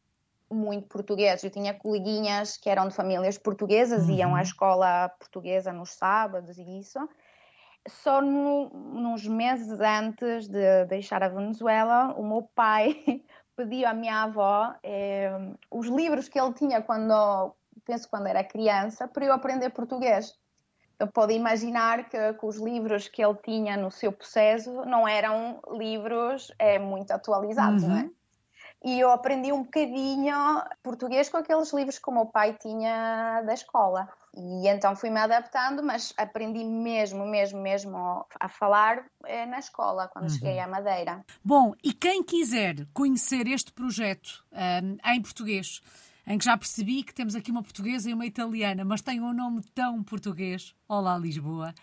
muito 0.52 0.88
português. 0.88 1.44
Eu 1.44 1.50
tinha 1.50 1.74
coleguinhas 1.74 2.58
que 2.58 2.70
eram 2.70 2.88
de 2.88 2.96
famílias 2.96 3.38
portuguesas, 3.38 4.08
uhum. 4.08 4.16
iam 4.16 4.36
à 4.36 4.42
escola 4.42 5.10
portuguesa 5.20 5.72
nos 5.72 5.92
sábados 5.92 6.58
e 6.58 6.80
isso. 6.80 7.00
Só 7.90 8.22
no, 8.22 8.70
nos 8.70 9.28
meses 9.28 9.80
antes 9.80 10.48
de 10.48 10.86
deixar 10.86 11.24
a 11.24 11.30
Venezuela, 11.30 12.14
o 12.18 12.24
meu 12.24 12.44
pai 12.56 13.04
pediu 13.56 13.88
à 13.88 13.94
minha 13.94 14.24
avó 14.24 14.74
eh, 14.84 15.32
os 15.70 15.88
livros 15.88 16.30
que 16.30 16.40
ele 16.40 16.54
tinha 16.54 16.82
quando, 16.82 17.54
penso 17.86 18.10
quando 18.10 18.28
era 18.28 18.44
criança, 18.44 19.08
para 19.08 19.26
eu 19.26 19.34
aprender 19.34 19.70
português. 19.72 20.34
Eu 20.98 21.08
posso 21.08 21.32
imaginar 21.32 22.10
que, 22.10 22.34
que, 22.34 22.46
os 22.46 22.58
livros 22.58 23.08
que 23.08 23.24
ele 23.24 23.36
tinha 23.36 23.78
no 23.78 23.90
seu 23.90 24.12
processo 24.12 24.86
não 24.86 25.08
eram 25.08 25.62
livros 25.72 26.52
é, 26.60 26.78
muito 26.78 27.12
atualizados, 27.12 27.84
uhum. 27.84 27.90
não 27.90 27.98
é? 27.98 28.10
E 28.84 29.00
eu 29.00 29.12
aprendi 29.12 29.52
um 29.52 29.64
bocadinho 29.64 30.36
português 30.82 31.28
com 31.28 31.38
aqueles 31.38 31.74
livros 31.74 32.00
que 32.00 32.10
o 32.10 32.14
meu 32.14 32.26
pai 32.26 32.54
tinha 32.54 33.42
da 33.42 33.54
escola. 33.54 34.08
E 34.38 34.68
então 34.70 34.96
fui-me 34.96 35.20
adaptando, 35.20 35.84
mas 35.84 36.14
aprendi 36.16 36.64
mesmo, 36.64 37.26
mesmo, 37.26 37.60
mesmo 37.60 38.26
a 38.40 38.48
falar 38.48 39.04
eh, 39.26 39.46
na 39.46 39.60
escola, 39.60 40.08
quando 40.08 40.26
uhum. 40.26 40.30
cheguei 40.30 40.60
à 40.60 40.68
Madeira. 40.68 41.26
Bom, 41.44 41.74
e 41.84 41.92
quem 41.94 42.24
quiser 42.24 42.88
conhecer 42.94 43.48
este 43.48 43.74
projeto 43.74 44.46
um, 44.54 45.12
em 45.12 45.22
português, 45.22 45.82
em 46.26 46.38
que 46.38 46.46
já 46.46 46.56
percebi 46.56 47.04
que 47.04 47.14
temos 47.14 47.36
aqui 47.36 47.52
uma 47.52 47.64
portuguesa 47.64 48.10
e 48.10 48.14
uma 48.14 48.26
italiana, 48.26 48.86
mas 48.86 49.02
tem 49.02 49.20
um 49.20 49.34
nome 49.34 49.62
tão 49.76 50.02
português, 50.04 50.74
Olá 50.88 51.18
Lisboa, 51.18 51.74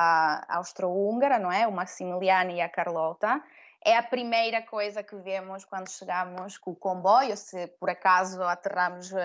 austro-húngara, 0.47 1.39
não 1.39 1.51
é? 1.51 1.67
O 1.67 1.71
Maximiliano 1.71 2.51
e 2.51 2.61
a 2.61 2.69
Carlota. 2.69 3.41
É 3.83 3.97
a 3.97 4.03
primeira 4.03 4.61
coisa 4.61 5.01
que 5.01 5.15
vemos 5.15 5.65
quando 5.65 5.89
chegamos 5.89 6.57
com 6.57 6.71
o 6.71 6.75
comboio, 6.75 7.35
se 7.35 7.67
por 7.79 7.89
acaso 7.89 8.41
aterramos 8.43 9.11
uh, 9.11 9.17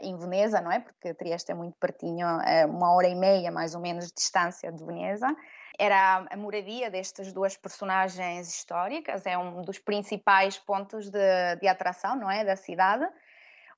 em 0.00 0.16
Veneza, 0.16 0.60
não 0.60 0.72
é? 0.72 0.80
Porque 0.80 1.12
Trieste 1.12 1.52
é 1.52 1.54
muito 1.54 1.76
pertinho, 1.78 2.26
é 2.40 2.64
uma 2.64 2.94
hora 2.94 3.06
e 3.06 3.14
meia 3.14 3.50
mais 3.50 3.74
ou 3.74 3.80
menos 3.80 4.06
de 4.06 4.14
distância 4.14 4.72
de 4.72 4.82
Veneza 4.84 5.28
era 5.78 6.26
a 6.28 6.36
moradia 6.36 6.90
destas 6.90 7.32
duas 7.32 7.56
personagens 7.56 8.48
históricas, 8.48 9.24
é 9.24 9.38
um 9.38 9.62
dos 9.62 9.78
principais 9.78 10.58
pontos 10.58 11.08
de, 11.08 11.56
de 11.60 11.68
atração, 11.68 12.16
não 12.16 12.28
é, 12.28 12.44
da 12.44 12.56
cidade. 12.56 13.06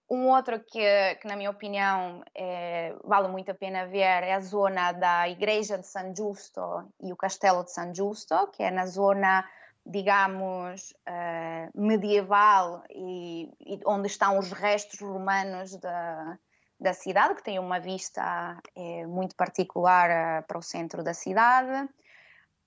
Um 0.09 0.27
outro 0.29 0.59
que, 0.59 1.15
que 1.17 1.29
na 1.29 1.37
minha 1.37 1.51
opinião, 1.51 2.25
é, 2.35 2.95
vale 3.05 3.29
muito 3.29 3.51
a 3.51 3.55
pena 3.55 3.87
ver 3.87 4.01
é 4.01 4.33
a 4.33 4.41
zona 4.41 4.93
da 4.93 5.29
Igreja 5.29 5.77
de 5.79 5.87
San 5.87 6.15
Justo 6.17 6.91
e 7.01 7.13
o 7.13 7.17
Castelo 7.17 7.63
de 7.63 7.71
San 7.71 7.95
Justo, 7.95 8.35
que 8.49 8.63
é 8.63 8.71
na 8.71 8.87
zona, 8.87 9.45
digamos, 9.85 10.93
uh, 11.09 11.81
medieval 11.81 12.83
e, 12.91 13.51
e, 13.61 13.81
onde 13.87 14.09
estão 14.09 14.39
os 14.39 14.53
restos 14.53 15.01
romanos 15.01 15.77
da, 15.77 16.39
da 16.79 16.93
cidade, 16.93 17.35
que 17.35 17.43
tem 17.43 17.59
uma 17.59 17.81
vista 17.81 18.61
é, 18.77 19.07
muito 19.07 19.35
particular 19.35 20.11
uh, 20.43 20.47
para 20.47 20.59
o 20.59 20.63
centro 20.63 21.03
da 21.03 21.15
cidade. 21.15 21.89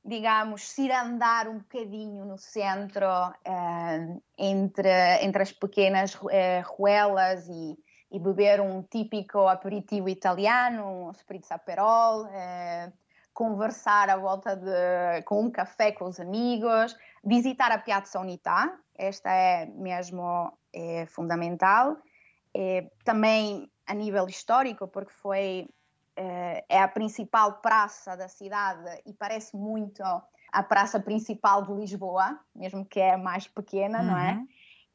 Digamos, 0.06 0.64
se 0.64 0.84
ir 0.84 0.92
andar 0.92 1.48
um 1.48 1.60
bocadinho 1.60 2.26
no 2.26 2.38
centro, 2.38 3.06
uh, 3.08 4.24
entre, 4.38 4.90
entre 5.22 5.44
as 5.44 5.52
pequenas 5.54 6.14
ruelas 6.66 7.48
e, 7.48 7.78
e, 8.12 8.20
beber 8.20 8.60
um 8.60 8.84
típico 8.84 9.48
aperitivo 9.48 10.10
italiano, 10.10 11.08
um 11.08 11.12
spritz 11.12 11.50
aperol, 11.52 12.28
conversar 13.34 14.10
à 14.10 14.18
volta 14.18 14.56
de, 14.56 15.22
com 15.26 15.42
um 15.42 15.52
café 15.52 15.92
com 15.92 16.06
os 16.06 16.20
amigos, 16.20 16.96
visitar 17.24 17.72
a 17.72 17.78
Piazza 17.78 18.20
Unità, 18.20 18.78
esta 18.96 19.32
é 19.32 19.66
mesmo 19.66 20.54
é, 20.72 21.06
fundamental. 21.08 21.98
É, 22.54 22.88
também 23.04 23.70
a 23.88 23.94
nível 23.94 24.28
histórico, 24.28 24.88
porque 24.88 25.12
foi 25.12 25.68
uh, 26.18 26.64
é 26.70 26.82
a 26.82 26.88
principal 26.88 27.54
praça 27.54 28.16
da 28.16 28.28
cidade 28.28 29.02
e 29.06 29.14
parece 29.14 29.56
muito 29.56 30.04
a 30.04 30.64
praça 30.64 31.00
principal 31.00 31.64
de 31.64 31.74
Lisboa, 31.74 32.40
mesmo 32.56 32.86
que 32.86 33.00
é 33.00 33.18
mais 33.18 33.48
pequena, 33.48 34.00
uhum. 34.00 34.06
não 34.06 34.18
é? 34.18 34.34
Uhum. 34.34 34.48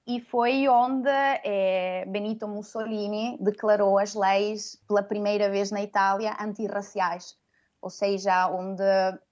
E 0.07 0.21
foi 0.21 0.67
onde 0.69 1.11
eh, 1.11 2.07
Benito 2.07 2.49
Mussolini 2.49 3.37
declarou 3.43 3.99
as 3.99 4.15
leis 4.15 4.81
pela 4.89 5.03
primeira 5.03 5.51
vez 5.51 5.71
na 5.71 5.83
Itália 5.83 6.35
antirraciais, 6.41 7.37
ou 7.81 7.91
seja, 7.91 8.49
onde 8.49 8.83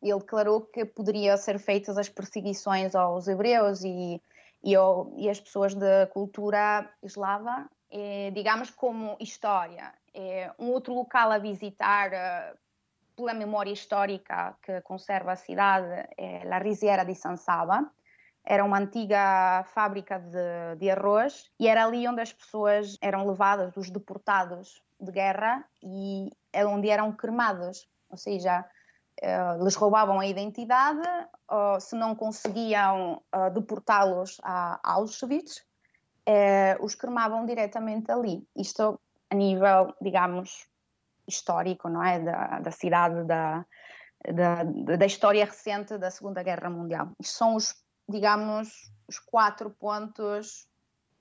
ele 0.02 0.18
declarou 0.18 0.62
que 0.62 0.85
poderiam 0.85 1.37
ser 1.37 1.59
feitas 1.59 1.98
as 1.98 2.09
perseguições 2.09 2.94
aos 2.94 3.28
hebreus 3.28 3.82
e, 3.82 4.20
e, 4.62 4.72
e 5.16 5.28
as 5.28 5.40
pessoas 5.40 5.74
de 5.74 6.06
cultura 6.06 6.88
eslava 7.02 7.68
é, 7.90 8.30
digamos, 8.30 8.70
como 8.70 9.16
história. 9.20 9.92
É 10.12 10.52
um 10.59 10.70
outro 10.70 10.94
local 10.94 11.30
a 11.30 11.38
visitar 11.38 12.11
uh, 12.11 12.59
pela 13.14 13.35
memória 13.35 13.72
histórica 13.72 14.56
que 14.62 14.80
conserva 14.82 15.32
a 15.32 15.37
cidade 15.37 16.09
é 16.16 16.44
La 16.44 16.59
Risiera 16.59 17.04
di 17.04 17.14
San 17.14 17.37
Saba. 17.37 17.90
Era 18.44 18.64
uma 18.64 18.78
antiga 18.78 19.64
fábrica 19.74 20.18
de, 20.18 20.76
de 20.78 20.90
arroz 20.90 21.50
e 21.59 21.66
era 21.66 21.85
ali 21.85 22.06
onde 22.06 22.20
as 22.20 22.32
pessoas 22.32 22.96
eram 23.00 23.26
levadas, 23.26 23.76
os 23.76 23.90
deportados 23.90 24.82
de 25.00 25.11
guerra, 25.11 25.64
e 25.82 26.30
é 26.52 26.64
onde 26.64 26.88
eram 26.88 27.12
cremados. 27.12 27.88
Ou 28.16 28.18
seja, 28.18 28.64
uh, 29.22 29.62
lhes 29.62 29.74
roubavam 29.74 30.18
a 30.20 30.26
identidade, 30.26 31.07
se 31.79 31.94
não 31.94 32.16
conseguiam 32.16 33.22
uh, 33.35 33.50
deportá-los 33.52 34.38
a 34.42 34.81
Auschwitz, 34.83 35.62
eh, 36.26 36.76
os 36.81 36.96
cremavam 36.96 37.46
diretamente 37.46 38.11
ali. 38.11 38.44
Isto 38.57 39.00
a 39.31 39.35
nível, 39.35 39.94
digamos, 40.00 40.66
histórico, 41.29 41.88
não 41.88 42.02
é? 42.02 42.18
Da, 42.18 42.59
da 42.59 42.70
cidade, 42.72 43.22
da, 43.24 43.64
da, 44.35 44.64
da, 44.96 45.07
história 45.07 45.44
recente 45.44 45.96
da 45.98 46.11
Segunda 46.11 46.42
Guerra 46.42 46.68
Mundial. 46.68 47.12
Isto 47.20 47.37
são 47.37 47.55
os, 47.55 47.74
digamos, 48.09 48.90
os 49.07 49.20
quatro 49.20 49.70
pontos 49.70 50.66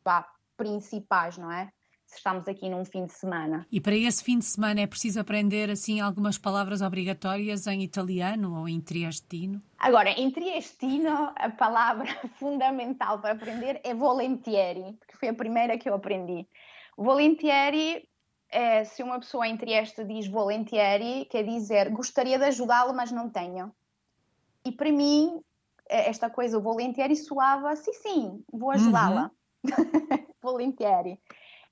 pá, 0.03 0.27
principais, 0.58 1.38
não 1.38 1.51
é? 1.51 1.71
Estamos 2.17 2.47
aqui 2.47 2.69
num 2.69 2.86
fim 2.86 3.06
de 3.06 3.13
semana. 3.13 3.65
E 3.71 3.80
para 3.80 3.95
esse 3.95 4.23
fim 4.23 4.39
de 4.39 4.45
semana 4.45 4.82
é 4.82 4.88
preciso 4.88 5.19
aprender 5.19 5.69
assim 5.69 5.99
algumas 5.99 6.38
palavras 6.38 6.82
obrigatórias 6.82 7.67
em 7.67 7.84
italiano 7.84 8.60
ou 8.60 8.67
em 8.67 8.80
triestino? 8.80 9.62
Agora, 9.78 10.10
em 10.10 10.32
triestino, 10.32 11.32
a 11.36 11.49
palavra 11.49 12.08
fundamental 12.39 13.19
para 13.19 13.32
aprender 13.32 13.80
é 13.84 13.93
volentieri, 13.93 14.93
porque 14.99 15.17
foi 15.17 15.30
a 15.30 15.34
primeira 15.34 15.78
que 15.78 15.89
eu 15.89 15.93
aprendi. 15.93 16.47
Volentieri 16.97 18.08
é, 18.49 18.84
se 18.86 19.04
uma 19.04 19.19
pessoa 19.19 19.47
em 19.47 19.58
Trieste 19.58 20.04
diz 20.06 20.28
volentieri, 20.28 21.25
quer 21.25 21.43
dizer 21.43 21.89
gostaria 21.89 22.38
de 22.38 22.45
ajudá-lo, 22.45 22.93
mas 22.93 23.12
não 23.12 23.30
tenho. 23.30 23.71
E 24.63 24.71
para 24.71 24.91
mim, 24.91 25.41
é, 25.89 26.10
esta 26.10 26.30
coisa, 26.30 26.60
volentieri, 26.60 27.15
soava, 27.15 27.75
sim, 27.75 27.93
sim, 27.93 28.43
vou 28.51 28.71
ajudá-la. 28.71 29.30
Uhum. 29.63 29.65
volentieri. 30.41 31.19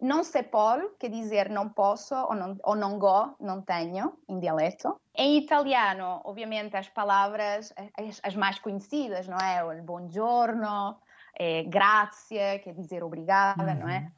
Non 0.03 0.25
se 0.27 0.43
pode, 0.43 0.83
quer 0.99 1.07
dizer 1.09 1.47
não 1.49 1.69
posso 1.69 2.13
ou 2.13 2.35
não, 2.35 2.57
ou 2.63 2.75
não 2.75 2.99
go, 2.99 3.35
não 3.39 3.61
tenho, 3.61 4.19
em 4.27 4.37
dialeto. 4.37 4.99
Em 5.15 5.37
italiano, 5.37 6.19
obviamente, 6.25 6.75
as 6.75 6.89
palavras, 6.89 7.73
as, 7.95 8.19
as 8.21 8.35
mais 8.35 8.59
conhecidas, 8.59 9.29
não 9.29 9.37
é? 9.37 9.63
O 9.63 9.81
buongiorno, 9.81 10.97
é, 11.39 11.63
grazie, 11.63 12.59
quer 12.59 12.73
dizer 12.73 13.01
obrigada, 13.01 13.63
uhum. 13.63 13.79
não 13.79 13.89
é? 13.89 14.11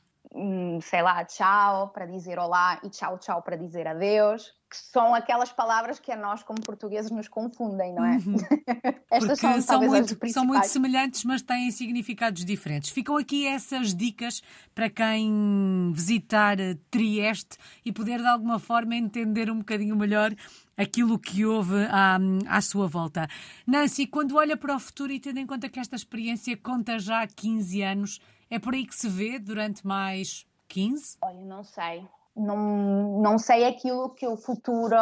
Sei 0.82 1.02
lá, 1.02 1.24
tchau 1.26 1.90
para 1.90 2.06
dizer 2.06 2.38
olá 2.40 2.80
e 2.84 2.90
tchau, 2.90 3.18
tchau 3.18 3.42
para 3.42 3.56
dizer 3.56 3.88
adeus, 3.88 4.54
que 4.70 4.78
são 4.78 5.14
aquelas 5.14 5.52
palavras 5.52 6.00
que 6.00 6.12
a 6.12 6.16
nós, 6.16 6.44
como 6.44 6.62
portugueses, 6.62 7.12
nos 7.12 7.28
confundem, 7.28 7.94
não 7.94 8.04
é? 8.04 8.18
Uhum. 8.18 8.36
Estas 9.10 9.40
são, 9.40 9.62
são, 9.62 9.82
muito, 9.82 10.30
são 10.30 10.46
muito 10.46 10.68
semelhantes, 10.68 11.24
mas 11.24 11.42
têm 11.42 11.72
significados 11.72 12.44
diferentes. 12.44 12.90
Ficam 12.90 13.18
aqui 13.18 13.48
essas 13.48 13.94
dicas 13.94 14.42
para 14.74 14.90
quem 14.90 15.92
visitar 15.94 16.58
Trieste 16.90 17.58
e 17.86 17.92
poder, 17.92 18.20
de 18.20 18.28
alguma 18.28 18.60
forma, 18.60 18.96
entender 18.96 19.50
um 19.50 19.60
bocadinho 19.60 19.96
melhor 19.96 20.34
aquilo 20.78 21.18
que 21.18 21.46
houve 21.46 21.86
à, 21.90 22.18
à 22.48 22.62
sua 22.62 22.88
volta. 22.88 23.28
Nancy, 23.66 24.08
quando 24.08 24.36
olha 24.36 24.58
para 24.58 24.76
o 24.76 24.80
futuro 24.80 25.12
e 25.14 25.20
tendo 25.20 25.40
em 25.40 25.46
conta 25.46 25.70
que 25.70 25.80
esta 25.80 25.96
experiência 25.96 26.58
conta 26.58 27.00
já 27.00 27.22
há 27.22 27.28
15 27.28 27.82
anos, 27.82 28.20
é 28.50 28.60
por 28.60 28.74
aí 28.74 28.86
que 28.86 28.96
se 28.96 29.10
vê 29.10 29.40
durante 29.40 29.86
mais 29.86 30.46
15? 30.68 31.18
Olha, 31.22 31.46
não 31.46 31.64
sei. 31.64 32.08
Não, 32.36 33.22
não 33.22 33.38
sei 33.38 33.66
aquilo 33.66 34.10
que 34.10 34.28
o 34.28 34.36
futuro 34.36 34.96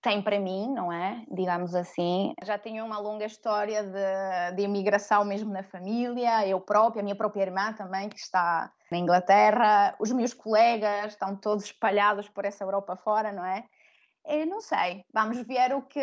tem 0.00 0.22
para 0.22 0.38
mim, 0.38 0.72
não 0.72 0.92
é? 0.92 1.24
Digamos 1.30 1.74
assim. 1.74 2.32
Já 2.44 2.56
tenho 2.56 2.84
uma 2.84 2.98
longa 2.98 3.24
história 3.24 3.82
de, 3.82 4.56
de 4.56 4.62
imigração 4.62 5.24
mesmo 5.24 5.52
na 5.52 5.64
família, 5.64 6.46
eu 6.46 6.60
própria, 6.60 7.00
a 7.00 7.02
minha 7.02 7.16
própria 7.16 7.42
irmã 7.42 7.72
também, 7.72 8.08
que 8.08 8.18
está 8.18 8.70
na 8.88 8.98
Inglaterra, 8.98 9.96
os 9.98 10.12
meus 10.12 10.32
colegas 10.32 11.12
estão 11.12 11.34
todos 11.34 11.64
espalhados 11.64 12.28
por 12.28 12.44
essa 12.44 12.62
Europa 12.62 12.94
fora, 12.94 13.32
não 13.32 13.44
é? 13.44 13.64
Eu 14.28 14.44
não 14.46 14.60
sei, 14.60 15.04
vamos 15.12 15.40
ver 15.42 15.72
o 15.72 15.82
que, 15.82 16.00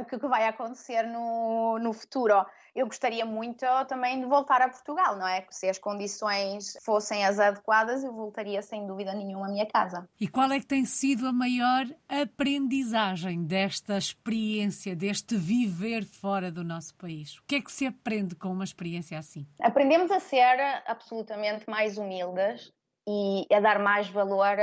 o 0.00 0.04
que 0.06 0.16
vai 0.26 0.46
acontecer 0.46 1.02
no, 1.02 1.78
no 1.78 1.92
futuro. 1.92 2.44
Eu 2.74 2.86
gostaria 2.86 3.26
muito 3.26 3.66
também 3.88 4.20
de 4.20 4.26
voltar 4.26 4.62
a 4.62 4.68
Portugal, 4.68 5.16
não 5.16 5.26
é? 5.26 5.46
Se 5.50 5.68
as 5.68 5.78
condições 5.78 6.78
fossem 6.82 7.26
as 7.26 7.38
adequadas, 7.38 8.02
eu 8.02 8.12
voltaria 8.12 8.62
sem 8.62 8.86
dúvida 8.86 9.12
nenhuma 9.14 9.46
à 9.46 9.50
minha 9.50 9.66
casa. 9.66 10.08
E 10.18 10.26
qual 10.26 10.50
é 10.50 10.58
que 10.60 10.66
tem 10.66 10.84
sido 10.84 11.26
a 11.26 11.32
maior 11.32 11.86
aprendizagem 12.08 13.44
desta 13.44 13.98
experiência, 13.98 14.96
deste 14.96 15.36
viver 15.36 16.04
fora 16.04 16.50
do 16.50 16.64
nosso 16.64 16.94
país? 16.94 17.36
O 17.38 17.42
que 17.46 17.56
é 17.56 17.60
que 17.60 17.72
se 17.72 17.86
aprende 17.86 18.34
com 18.34 18.48
uma 18.48 18.64
experiência 18.64 19.18
assim? 19.18 19.46
Aprendemos 19.60 20.10
a 20.10 20.20
ser 20.20 20.82
absolutamente 20.86 21.68
mais 21.68 21.98
humildes 21.98 22.72
e 23.06 23.46
a 23.52 23.60
dar 23.60 23.78
mais 23.78 24.08
valor 24.08 24.56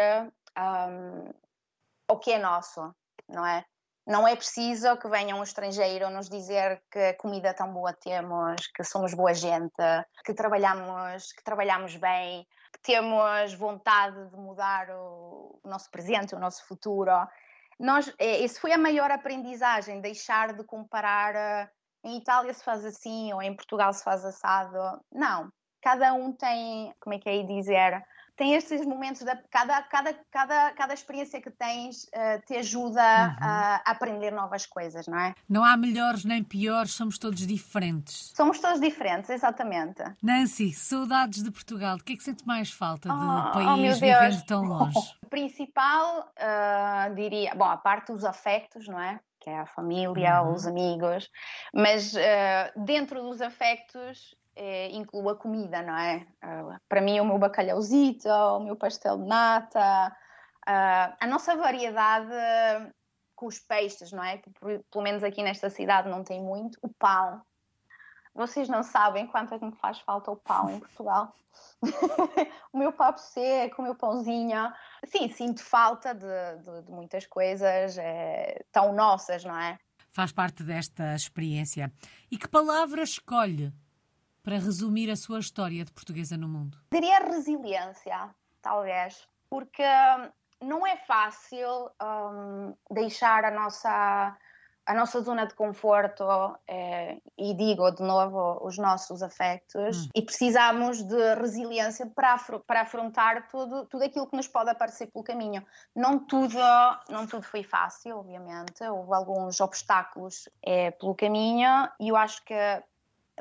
um, 0.57 1.44
o 2.09 2.17
que 2.17 2.31
é 2.31 2.39
nosso, 2.39 2.93
não 3.27 3.45
é? 3.45 3.65
Não 4.07 4.27
é 4.27 4.35
preciso 4.35 4.95
que 4.97 5.09
venha 5.09 5.35
um 5.35 5.41
estrangeiro 5.41 6.11
nos 6.11 6.29
dizer 6.29 6.83
que 6.91 7.13
comida 7.13 7.55
tão 7.55 7.73
boa 7.73 7.91
temos, 7.91 8.67
que 8.67 8.83
somos 8.83 9.15
boa 9.15 9.33
gente, 9.33 9.73
que 10.23 10.33
trabalhamos, 10.33 11.33
que 11.33 11.43
trabalhamos 11.43 11.95
bem, 11.95 12.45
que 12.71 12.81
temos 12.83 13.53
vontade 13.55 14.29
de 14.29 14.35
mudar 14.35 14.91
o, 14.91 15.59
o 15.63 15.67
nosso 15.67 15.89
presente, 15.89 16.35
o 16.35 16.39
nosso 16.39 16.67
futuro. 16.67 17.11
Nós, 17.79 18.13
é, 18.19 18.41
isso 18.41 18.61
foi 18.61 18.73
a 18.73 18.77
maior 18.77 19.09
aprendizagem, 19.09 20.01
deixar 20.01 20.53
de 20.53 20.63
comparar 20.63 21.35
eh, 21.35 21.69
em 22.03 22.17
Itália 22.17 22.53
se 22.53 22.63
faz 22.63 22.85
assim 22.85 23.33
ou 23.33 23.41
em 23.41 23.55
Portugal 23.55 23.91
se 23.91 24.03
faz 24.03 24.23
assado. 24.23 25.01
Não, 25.11 25.51
cada 25.81 26.13
um 26.13 26.31
tem, 26.31 26.93
como 26.99 27.15
é 27.15 27.19
que 27.19 27.27
é 27.27 27.43
dizer, 27.43 28.05
tem 28.35 28.53
estes 28.53 28.85
momentos, 28.85 29.23
cada, 29.49 29.81
cada, 29.83 30.13
cada, 30.31 30.71
cada 30.71 30.93
experiência 30.93 31.41
que 31.41 31.49
tens 31.49 32.03
uh, 32.03 32.45
te 32.45 32.55
ajuda 32.57 32.99
uhum. 32.99 33.35
a, 33.39 33.81
a, 33.85 33.91
aprender 33.91 34.31
novas 34.31 34.65
coisas, 34.65 35.07
não 35.07 35.17
é? 35.17 35.33
Não 35.49 35.63
há 35.63 35.77
melhores 35.77 36.25
nem 36.25 36.43
piores, 36.43 36.91
somos 36.91 37.17
todos 37.17 37.45
diferentes. 37.47 38.33
Somos 38.35 38.59
todos 38.59 38.79
diferentes, 38.79 39.29
exatamente. 39.29 40.03
Nancy, 40.21 40.73
saudades 40.73 41.43
de 41.43 41.51
Portugal, 41.51 41.95
o 41.95 42.03
que 42.03 42.13
é 42.13 42.15
que 42.17 42.23
sente 42.23 42.45
mais 42.45 42.71
falta 42.71 43.07
do 43.07 43.15
oh, 43.15 43.51
país 43.51 43.97
oh, 43.97 43.99
vivendo 43.99 44.45
tão 44.45 44.63
longe? 44.67 44.97
O 45.23 45.29
principal, 45.29 46.31
uh, 46.37 47.15
diria, 47.15 47.55
bom, 47.55 47.65
a 47.65 47.77
parte 47.77 48.11
dos 48.11 48.25
afetos, 48.25 48.87
não 48.87 48.99
é? 48.99 49.19
Que 49.39 49.49
é 49.49 49.59
a 49.59 49.65
família, 49.65 50.41
uhum. 50.41 50.53
os 50.53 50.67
amigos, 50.67 51.29
mas 51.73 52.13
uh, 52.13 52.83
dentro 52.83 53.21
dos 53.21 53.41
afetos 53.41 54.35
é, 54.55 54.89
inclui 54.91 55.31
a 55.31 55.35
comida, 55.35 55.81
não 55.81 55.97
é? 55.97 56.25
Uh, 56.43 56.79
para 56.87 57.01
mim, 57.01 57.19
o 57.19 57.25
meu 57.25 57.37
bacalhauzito, 57.37 58.29
o 58.29 58.59
meu 58.59 58.75
pastel 58.75 59.17
de 59.17 59.25
nata, 59.25 60.15
uh, 60.67 61.15
a 61.19 61.27
nossa 61.27 61.55
variedade 61.55 62.31
com 63.35 63.47
os 63.47 63.59
peixes, 63.59 64.11
não 64.11 64.23
é? 64.23 64.37
Que 64.37 64.49
pelo 64.89 65.03
menos 65.03 65.23
aqui 65.23 65.43
nesta 65.43 65.69
cidade 65.69 66.09
não 66.09 66.23
tem 66.23 66.41
muito. 66.41 66.79
O 66.81 66.89
pão. 66.89 67.41
Vocês 68.33 68.67
não 68.67 68.83
sabem 68.83 69.27
quanto 69.27 69.53
é 69.53 69.59
que 69.59 69.65
me 69.65 69.75
faz 69.75 69.99
falta 69.99 70.31
o 70.31 70.35
pão 70.35 70.69
em 70.69 70.79
Portugal. 70.79 71.33
o 72.73 72.77
meu 72.77 72.91
papo 72.91 73.19
seco, 73.19 73.81
o 73.81 73.85
meu 73.85 73.95
pãozinho. 73.95 74.71
Sim, 75.05 75.29
sinto 75.29 75.63
falta 75.63 76.13
de, 76.13 76.63
de, 76.63 76.81
de 76.83 76.91
muitas 76.91 77.25
coisas 77.25 77.97
é, 77.97 78.63
tão 78.71 78.93
nossas, 78.93 79.43
não 79.43 79.57
é? 79.57 79.77
Faz 80.11 80.31
parte 80.31 80.63
desta 80.63 81.13
experiência. 81.13 81.91
E 82.31 82.37
que 82.37 82.47
palavra 82.47 83.03
escolhe 83.03 83.73
para 84.45 84.59
resumir 84.59 85.09
a 85.09 85.15
sua 85.15 85.39
história 85.39 85.83
de 85.83 85.91
portuguesa 85.91 86.37
no 86.37 86.47
mundo? 86.47 86.77
Diria 86.91 87.17
resiliência, 87.17 88.29
talvez, 88.61 89.27
porque 89.49 89.81
hum, 89.81 90.67
não 90.67 90.85
é 90.85 90.95
fácil 90.97 91.89
um, 91.99 92.75
deixar 92.91 93.43
a 93.43 93.51
nossa 93.51 94.37
a 94.87 94.93
nossa 94.93 95.19
zona 95.21 95.47
de 95.47 95.55
conforto 95.55 96.23
é, 96.67 97.17
e 97.35 97.55
digo 97.55 97.89
de 97.89 98.03
novo 98.03 98.63
os 98.63 98.77
nossos 98.77 99.23
afetos 99.23 100.05
hum. 100.05 100.09
e 100.13 100.21
precisamos 100.21 101.01
de 101.01 101.33
resiliência 101.33 102.05
para, 102.05 102.37
para 102.67 102.81
afrontar 102.81 103.47
tudo, 103.47 103.87
tudo 103.87 104.03
aquilo 104.03 104.27
que 104.27 104.37
nos 104.37 104.47
pode 104.47 104.69
aparecer 104.69 105.07
pelo 105.07 105.23
caminho. 105.23 105.65
Não 105.95 106.19
tudo, 106.19 106.59
não 107.09 107.25
tudo 107.25 107.41
foi 107.41 107.63
fácil, 107.63 108.19
obviamente, 108.19 108.83
houve 108.83 109.11
alguns 109.15 109.59
obstáculos 109.59 110.47
é, 110.63 110.91
pelo 110.91 111.15
caminho 111.15 111.89
e 111.99 112.09
eu 112.09 112.15
acho 112.15 112.45
que 112.45 112.53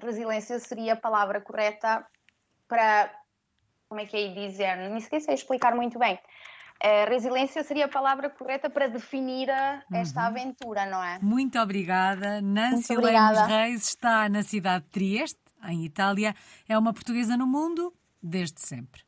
resiliência 0.01 0.59
seria 0.59 0.95
a 0.95 0.97
palavra 0.97 1.41
correta 1.41 2.05
para. 2.69 3.13
Como 3.89 4.01
é 4.01 4.07
que 4.07 4.17
é 4.17 4.29
dizer? 4.29 4.77
Nem 4.77 4.99
sequer 5.01 5.21
sei 5.21 5.35
explicar 5.35 5.75
muito 5.75 5.99
bem. 5.99 6.19
A 6.83 7.09
resiliência 7.09 7.63
seria 7.63 7.85
a 7.85 7.89
palavra 7.89 8.29
correta 8.29 8.69
para 8.69 8.89
definir 8.89 9.49
esta 9.93 10.21
uhum. 10.21 10.27
aventura, 10.27 10.87
não 10.87 11.03
é? 11.03 11.19
Muito 11.23 11.59
obrigada. 11.59 12.41
Nancy 12.43 12.95
Muito 12.95 13.07
Lemos 13.07 13.41
Reis 13.47 13.89
está 13.89 14.29
na 14.29 14.43
cidade 14.43 14.85
de 14.85 14.91
Trieste, 14.91 15.41
em 15.65 15.85
Itália. 15.85 16.35
É 16.69 16.77
uma 16.77 16.93
portuguesa 16.93 17.37
no 17.37 17.47
mundo 17.47 17.95
desde 18.21 18.61
sempre. 18.61 19.05